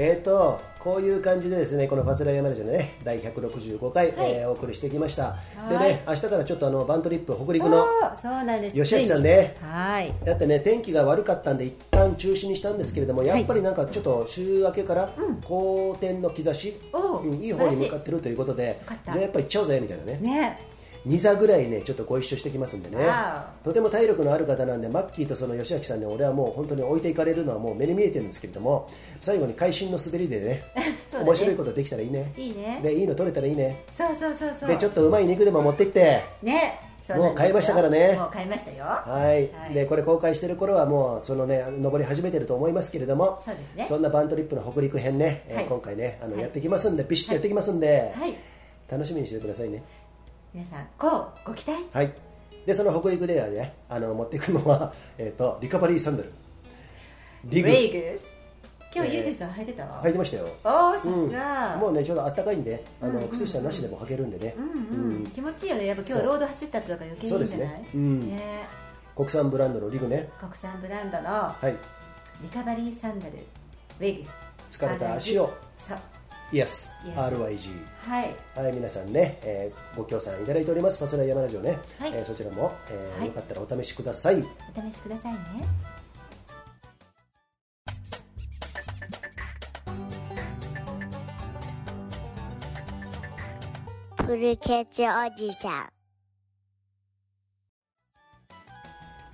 [0.00, 5.36] えーとこういう感じでですねこのファズライヤマラジオのね第165回、えーお送りしてきました。
[5.68, 5.88] ではい。
[5.94, 7.84] ね明日からちょっとあのバントリップ北陸たの
[8.14, 8.76] そうなんです。
[8.76, 9.56] 吉明さんね。
[9.60, 10.14] はい。
[10.24, 15.10] だってね天気が悪かったんで一旦中止にしたんですけれどもやっぱりなんかちょっと週明けから
[15.44, 20.18] 好天の兆し、おううんいい方に向かってるということでじゃあやっぱり行っちゃおうぜみたいなね。
[20.22, 20.67] ね
[21.08, 23.04] 2座ぐらいねちょっとご一緒してきますんでね。
[23.04, 28.90] わとても体力のある方なんでマッキーとその吉明さんに俺はもう本当に置いていかれるのはもう目に見えてるんですけれども
[29.22, 31.24] 最後に会心の滑りでね ね。
[31.24, 32.32] 面白いことできたらいいね。
[32.36, 32.80] いいね。
[32.82, 33.84] でいいの取れたらいいね。
[33.96, 34.68] そうそうそうそう。
[34.68, 36.22] でちょっとうまい肉でも持ってって。
[36.42, 36.80] ね。
[37.16, 38.16] もう買いましたからね。
[38.18, 38.84] もう買いましたよ。
[38.84, 39.74] はい、はい。
[39.74, 43.86] でこれ公開してる頃はもうそのね登り始めてると思いますけれどもそうですね。
[43.88, 45.64] そんなバントリップの北陸編ね、えーはい。
[45.64, 48.34] 今回ねあの、はいやってきますんでビシッとやってきますんで、はい。
[48.90, 49.82] 楽しみにしててくださいね
[50.54, 51.08] 皆さんこ
[51.44, 51.84] うご期待。
[51.92, 52.12] はい。
[52.66, 56.32] でその北陸ではねあの持っていくのは、 えー、とリカバリーサンダル。
[57.44, 57.68] リグ。
[57.68, 58.20] レイグ？
[58.94, 59.16] 今日えー。
[59.18, 60.02] ユージさん履いてたわ。
[60.02, 60.44] 履いてましたよ。
[60.64, 61.30] おおさうん。
[61.30, 64.64] すがもうねちょうど暖かいんであの、靴下なしでも履けるんでね、うん
[65.10, 65.86] うん気持ちいいよね。
[65.86, 67.68] やっぱ今日ロード走ったとか余計にいいんじゃない？
[67.68, 67.88] そうですね。
[67.94, 68.28] うん。
[68.30, 68.68] ね。
[69.16, 70.28] 国産ブランドのリグね。
[70.40, 71.74] 国産ブランドのはい。
[72.42, 73.32] リカバリーサンダル。
[73.98, 74.30] レイグ。
[74.70, 75.50] 疲れた足を。
[75.78, 75.98] そう
[76.52, 77.68] Yes RYG
[78.08, 78.34] はい。
[78.56, 82.12] はい、皆さんね、えーご協賛いただいております、パスライヤマラジオね、はい。
[82.14, 83.28] えーそちらも、えーはい。
[83.28, 84.36] よかったらお試しください。
[84.36, 85.38] お試しくださいね。
[94.26, 95.88] プリケツおじさん。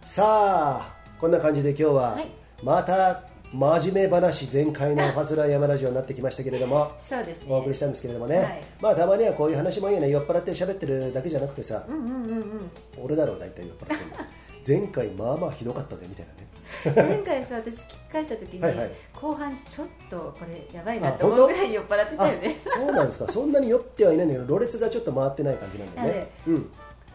[0.02, 2.26] さあ、こんな感じで今日は、はい。
[2.62, 3.22] また
[3.54, 7.46] 真面目話全開のパスライヤマラジオになってきましたけれども、そうですね。
[7.48, 8.62] お送りしたんですけれどもね、はい。
[8.80, 12.70] まあたまにはこういう話もいいよね、酔っ払って喋ってるだけじゃなくてさ、うんうんうんうん。
[12.98, 14.16] 俺だろう、大体酔っ払ってるの。
[14.66, 17.08] 前回まあまあひどかったぜみたいなね。
[17.08, 18.90] 前回さ私聞き返した時にはいはい。
[19.14, 22.56] 後半ちょっとこれやばいなあと思うぐらい酔っ払ってたよね。
[22.66, 26.30] あそうなんですか、そんなに酔ってはいないんだけど、ろれつがちょっと回ってない感じなんだよね。
[26.48, 26.72] うん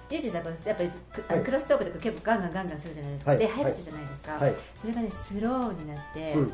[0.10, 0.90] ユージさんやっぱり
[1.44, 3.40] クロストークとか結構ガンガンガンガンするじゃないですか、はい。
[3.40, 4.56] で早口じゃないですか、はい。
[4.82, 6.54] それがねスローになって、うん。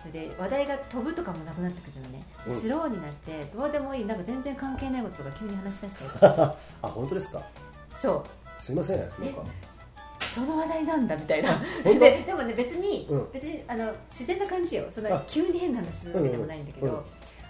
[0.00, 2.60] それで話題が飛ぶとかもなくなってくるのね、でうん。
[2.60, 6.56] スローになってどうでもいいなんか全然関係ないこととか急に話し出したりとか。
[6.82, 7.42] あ、本当ですか？
[7.96, 8.24] そ
[8.58, 8.60] う。
[8.60, 9.44] すいません、なんか。
[10.20, 11.50] その話題なんだみたいな。
[11.82, 13.30] ででもね別に、うん。
[13.32, 14.84] 別にあの自然な感じよ。
[14.90, 15.10] そんあ。
[15.10, 17.04] な急に変な話するわけでもないんだけど、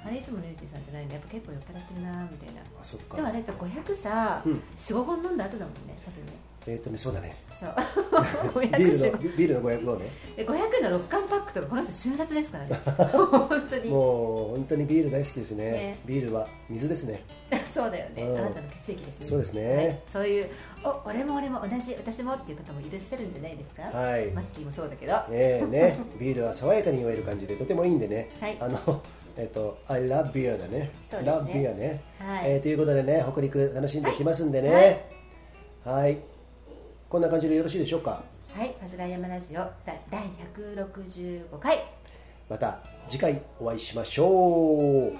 [0.06, 1.12] あれいつものユージさんじゃないの？
[1.14, 2.60] やっぱ結構酔っ払ってるなみたいな。
[2.62, 3.16] あ、そっか。
[3.16, 3.32] でもあ。
[3.32, 4.62] れさ500さ、うん。
[4.76, 6.32] 45本飲んだ後だもんね多分ね。
[6.68, 7.36] えっ、とね、そうだね。
[7.60, 8.60] そう。
[8.60, 10.06] ビール500のビールの500をね。
[10.36, 12.74] で500の6缶パックとかこの人瞬殺ですからね。
[13.14, 13.90] 本当に。
[13.90, 15.70] もう本当にビール大好きですね。
[15.70, 15.98] ね。
[16.04, 17.22] ビールは水ですね。
[17.72, 18.38] そうだよね、うん。
[18.38, 19.26] あなたの血液ですね。
[19.26, 19.76] そうですね。
[19.76, 20.00] はい。
[20.12, 20.50] そういう
[20.84, 23.82] お俺も俺も同じ私もっていう方もいらっしゃるんじゃないですか？
[23.82, 24.26] はい。
[24.32, 25.12] マッキーもそうだけど。
[25.12, 25.98] ねえね。
[26.18, 28.56] ビールは爽やかに酔える感じでとてもいいんでね、はい。
[28.58, 29.02] あの
[29.38, 30.90] えっと I love beer だね。
[31.10, 31.32] そうですね。
[31.32, 32.50] love beer ね、はい。
[32.52, 35.08] えーということでね北陸楽しんできますんでね。
[35.84, 36.18] はい。
[37.08, 38.22] こんな感じでよろしいでしょうか？
[38.54, 40.22] はい「パズラ山ラジオ」だ第
[40.56, 41.84] 165回。
[42.48, 42.78] また
[43.08, 45.12] 次回お会いしましょう。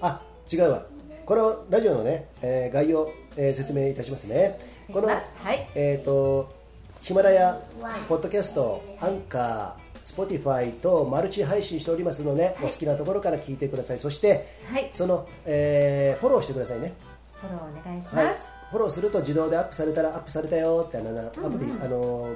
[0.00, 0.22] あ
[0.52, 0.86] 違うわ。
[1.24, 4.58] このラジオのね、えー概要、えー説明いたしますね。
[4.92, 5.46] このお願いします。
[5.48, 5.68] はい。
[5.74, 6.54] えっ、と
[7.02, 7.60] ヒマラヤ
[8.08, 13.98] ポッドキャストアンカー Spotify とマルチ配信しておりますので、お好きなところから聞いてください。
[13.98, 14.88] そしてはい。
[14.92, 16.92] その、えーフォローしてくださいね。
[17.40, 22.34] フォローお願いしはいます、フフォローすると自動でアップされたらアップされたよってあのアプリ、うんうんあの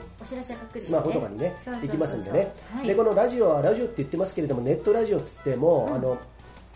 [0.79, 1.87] スマホとかにねそうそうそうそう。
[1.87, 2.87] 行きますんでね、はい。
[2.87, 6.19] でこのラジオはラジオって言ってますけれどもネットラジオっつっても、あの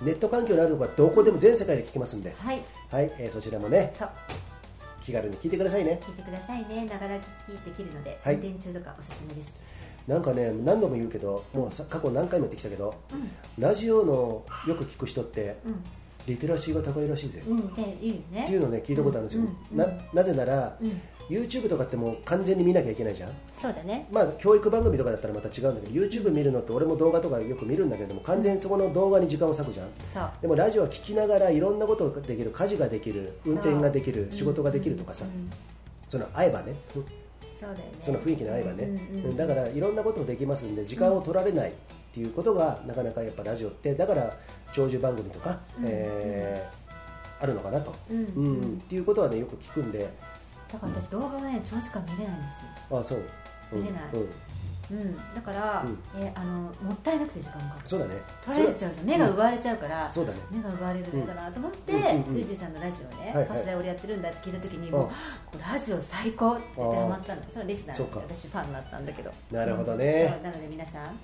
[0.01, 2.61] ネット環境のあるところはどこでも全世界で聞けますんで、はい。
[2.90, 3.12] はい。
[3.18, 3.92] えーそちらもね
[5.03, 6.01] 気軽に聞いてくださいね。
[6.03, 6.86] 聞いてくださいね。
[6.86, 8.36] ながら聞きできるので、はい。
[8.36, 9.53] 運転中とかおすすめです
[10.07, 12.94] なんかね何度も言うけどもうさ過去何回も言ってきたけど、
[13.59, 15.57] ラジオのよく聞く人って、
[16.26, 17.57] リテラシーが高いらしいぜ、うん。
[18.30, 18.44] ね。
[18.44, 19.78] っていうのをね聞いたことあるんですよ、うん。
[19.78, 21.00] ななぜなら、うん。
[21.30, 23.32] YouTube とかってもう完全に見なきゃいけないじゃん。
[23.55, 24.07] そうだね。
[24.12, 29.88] まあ教育番組とかだったらまた違うんだけど YouTube 見るのって俺も動画とかよく見るんだけれども完全にそこの動画に時間を割くじゃん。
[30.12, 30.30] そう。
[30.42, 35.50] でもラジオは聞きながらいろんなことができる家事ができる運転ができる仕事ができるとかさ、うん。
[36.11, 36.74] その合えばね
[37.67, 37.93] そね。
[38.01, 39.37] その雰囲気に合えばね、うんうんうん。
[39.37, 41.73] だからいろんなことできますんで時間を取られないっ
[42.12, 44.37] ていうことがなかなかやっぱラジオってだから
[44.73, 46.85] 長寿番組とか、えー
[47.41, 48.17] あるのかなと、うん。
[48.37, 48.81] うん。
[48.85, 50.09] っていうことはねよく聞くんで。
[50.73, 52.99] だから私動画はね長時間見れないんですよ。
[52.99, 53.23] あそう、
[53.73, 53.81] うん。
[53.83, 54.03] 見れない。
[54.15, 54.29] うん
[54.91, 55.99] うん、だから、うん。
[56.20, 57.76] えーあのもったいなくて時間が。
[57.85, 58.14] そうだね。
[58.43, 59.07] 取られちゃうじゃん。
[59.07, 60.39] 目が奪われちゃうから、そうだね。
[60.51, 63.49] 目が奪われるの嫌だなと思って、うんうんうんルージーさんのラジオね、はいはい。
[63.49, 64.93] パスライ俺やってるんだって聞いた時にん。
[64.93, 65.11] も
[65.55, 67.43] う、ラジオ最高って言ってハマったの。
[67.49, 69.32] そのリスナー私ファンになったんだけど。
[69.51, 69.99] なるほどうん。
[69.99, 71.18] ねなので皆さん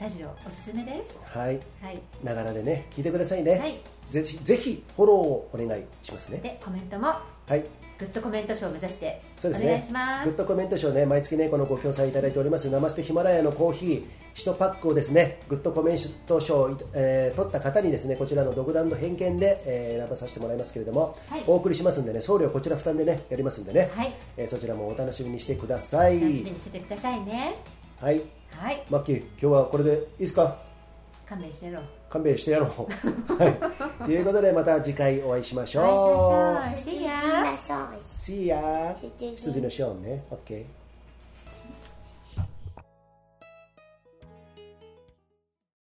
[0.00, 1.38] ラジオおすすめです。
[1.38, 1.60] はい。
[1.80, 2.00] はい。
[2.22, 3.80] ながらでね聞いてくださいね、はい。
[4.10, 6.38] ぜひぜひフォローをお願いしますね。
[6.38, 7.06] でコメントも。
[7.06, 10.24] はいグッドコメント賞を目指してそうですお願いねします。
[10.26, 12.68] グッドコメント賞ね毎月ねこのご協賛いただいております。
[12.70, 21.44] ナマステヒマラヤのコーヒー1パックをですねグッドコメント賞をい、えー取った方にですねこちらの独断と偏見で、えー選ばさせてもらいますけれども、はい。
[21.46, 24.12] お送りしますんでね送料こちら負担でねやりますんでね、はい。
[24.36, 26.20] えーそちらもお楽しみにしてください。
[26.20, 27.54] 楽しみにしててくださいね。
[27.98, 28.20] はい。
[28.50, 28.82] はい。
[28.90, 30.56] マッキー今日はこれでいいですか？
[31.26, 32.70] 勘弁してろ勘弁してやろう。
[33.34, 34.04] はい。
[34.04, 35.84] ということでまた次回お会いしましょう。
[36.88, 37.56] See ya
[38.00, 38.94] See ya
[39.34, 40.24] 羊のショーンね。
[40.30, 40.85] OK